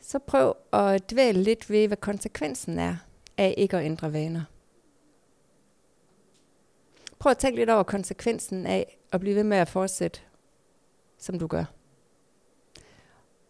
så 0.00 0.18
prøv 0.18 0.56
at 0.72 1.10
dvæle 1.10 1.42
lidt 1.42 1.70
ved, 1.70 1.86
hvad 1.86 1.96
konsekvensen 1.96 2.78
er 2.78 2.96
af 3.36 3.54
ikke 3.56 3.76
at 3.76 3.84
ændre 3.84 4.12
vaner. 4.12 4.42
Prøv 7.18 7.30
at 7.30 7.38
tænke 7.38 7.56
lidt 7.56 7.70
over 7.70 7.82
konsekvensen 7.82 8.66
af 8.66 8.98
at 9.12 9.20
blive 9.20 9.36
ved 9.36 9.44
med 9.44 9.56
at 9.56 9.68
fortsætte, 9.68 10.20
som 11.18 11.38
du 11.38 11.46
gør. 11.46 11.64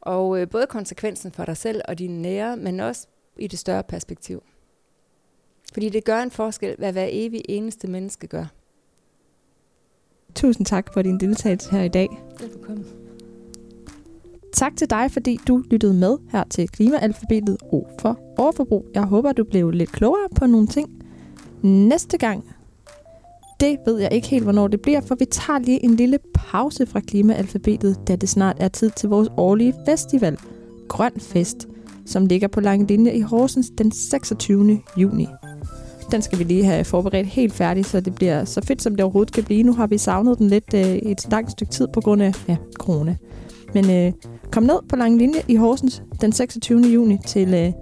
Og 0.01 0.41
øh, 0.41 0.51
både 0.51 0.67
konsekvensen 0.67 1.33
for 1.33 1.45
dig 1.45 1.57
selv 1.57 1.83
og 1.89 1.99
dine 1.99 2.23
nære, 2.23 2.57
men 2.57 2.81
også 2.81 3.07
i 3.37 3.47
det 3.47 3.59
større 3.59 3.83
perspektiv. 3.83 4.43
Fordi 5.73 5.89
det 5.89 6.05
gør 6.05 6.19
en 6.19 6.31
forskel, 6.31 6.77
hvad 6.77 6.93
hver 6.93 7.07
evig 7.11 7.43
eneste 7.49 7.89
menneske 7.89 8.27
gør. 8.27 8.47
Tusind 10.35 10.67
tak 10.67 10.93
for 10.93 11.03
din 11.03 11.21
deltagelse 11.21 11.71
her 11.71 11.83
i 11.83 11.89
dag. 11.89 12.09
Velkommen. 12.41 12.85
Tak 14.53 14.77
til 14.77 14.91
dig, 14.91 15.11
fordi 15.11 15.41
du 15.49 15.63
lyttede 15.71 15.95
med 15.95 16.17
her 16.33 16.45
til 16.51 16.69
Klimaalfabetet 16.69 17.57
O 17.73 17.83
for 18.01 18.19
overforbrug. 18.39 18.87
Jeg 18.95 19.03
håber, 19.03 19.33
du 19.33 19.45
blev 19.45 19.71
lidt 19.71 19.93
klogere 19.93 20.29
på 20.37 20.47
nogle 20.47 20.67
ting. 20.67 20.91
Næste 21.63 22.19
gang, 22.19 22.45
det 23.61 23.79
ved 23.87 23.99
jeg 23.99 24.13
ikke 24.13 24.29
helt, 24.29 24.43
hvornår 24.43 24.69
det 24.69 24.83
bliver, 24.83 25.01
for 25.01 25.15
vi 25.15 25.25
tager 25.25 25.59
lige 25.59 25.85
en 25.85 25.97
lille 25.97 26.19
pause 26.35 26.87
fra 26.87 27.01
Klimaalfabetet, 27.01 28.09
da 28.09 28.17
det 28.17 28.29
snart 28.29 28.57
er 28.61 28.69
tid 28.69 28.91
til 28.91 29.09
vores 29.09 29.29
årlige 29.37 29.75
festival, 29.89 30.39
Grøn 30.89 31.21
Fest, 31.21 31.69
som 32.07 32.27
ligger 32.27 32.49
på 32.49 32.61
lang 32.61 32.89
linje 32.89 33.13
i 33.13 33.21
Horsens 33.21 33.71
den 33.79 33.93
26. 33.93 34.81
juni 34.97 35.27
den 36.13 36.23
skal 36.23 36.39
vi 36.39 36.45
lige 36.45 36.65
have 36.65 36.85
forberedt 36.85 37.27
helt 37.27 37.53
færdig, 37.53 37.85
så 37.85 38.01
det 38.01 38.15
bliver 38.15 38.45
så 38.45 38.61
fedt, 38.65 38.83
som 38.83 38.93
det 38.93 39.01
overhovedet 39.01 39.35
kan 39.35 39.45
blive. 39.45 39.63
Nu 39.63 39.73
har 39.73 39.87
vi 39.87 39.99
savnet 39.99 40.39
den 40.39 40.49
lidt 40.49 40.75
øh, 40.75 40.81
et 40.81 41.27
langt 41.31 41.51
stykke 41.51 41.73
tid 41.73 41.89
på 41.93 42.01
grund 42.01 42.23
af 42.23 42.49
ja, 42.49 42.57
corona. 42.75 43.17
Men 43.75 43.91
øh, 43.91 44.13
kom 44.53 44.63
ned 44.63 44.79
på 44.89 44.97
lang 44.97 45.19
linje 45.19 45.41
i 45.49 45.57
Horsens 45.57 46.03
den 46.21 46.33
26. 46.33 46.81
juni 46.81 47.19
til 47.27 47.55
øh, 47.55 47.73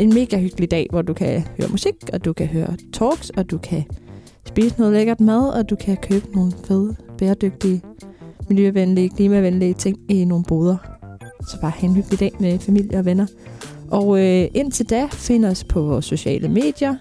en 0.00 0.14
mega 0.14 0.38
hyggelig 0.38 0.70
dag, 0.70 0.86
hvor 0.90 1.02
du 1.02 1.12
kan 1.12 1.44
høre 1.58 1.68
musik, 1.68 1.94
og 2.12 2.24
du 2.24 2.32
kan 2.32 2.46
høre 2.46 2.76
talks, 2.92 3.30
og 3.30 3.50
du 3.50 3.58
kan 3.58 3.84
spise 4.46 4.74
noget 4.78 4.92
lækkert 4.92 5.20
mad, 5.20 5.48
og 5.48 5.70
du 5.70 5.76
kan 5.76 5.96
købe 5.96 6.26
nogle 6.34 6.52
fede, 6.64 6.96
bæredygtige, 7.18 7.82
miljøvenlige, 8.48 9.08
klimavenlige 9.08 9.74
ting 9.74 9.98
i 10.08 10.24
nogle 10.24 10.44
boder. 10.48 10.76
Så 11.48 11.60
bare 11.60 11.70
have 11.70 11.88
en 11.88 11.96
hyggelig 11.96 12.20
dag 12.20 12.32
med 12.40 12.58
familie 12.58 12.98
og 12.98 13.04
venner. 13.04 13.26
Og 13.90 14.20
øh, 14.20 14.48
indtil 14.54 14.90
da, 14.90 15.06
find 15.06 15.44
os 15.44 15.64
på 15.64 15.82
vores 15.82 16.04
sociale 16.04 16.48
medier, 16.48 16.94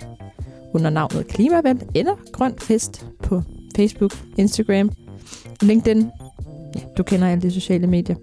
under 0.73 0.89
navnet 0.89 1.27
Klimaven 1.27 1.81
eller 1.95 2.15
Grøn 2.33 2.53
Fest 2.59 3.05
på 3.23 3.41
Facebook, 3.75 4.11
Instagram, 4.37 4.91
LinkedIn. 5.61 6.09
Ja, 6.75 6.79
du 6.97 7.03
kender 7.03 7.27
alle 7.27 7.41
de 7.41 7.51
sociale 7.51 7.87
medier. 7.87 8.15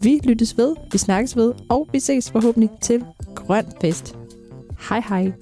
Vi 0.00 0.20
lyttes 0.24 0.58
ved, 0.58 0.76
vi 0.92 0.98
snakkes 0.98 1.36
ved, 1.36 1.54
og 1.68 1.88
vi 1.92 2.00
ses 2.00 2.30
forhåbentlig 2.30 2.70
til 2.80 3.04
Grøn 3.34 3.66
Fest. 3.80 4.16
Hej 4.88 5.02
hej. 5.08 5.32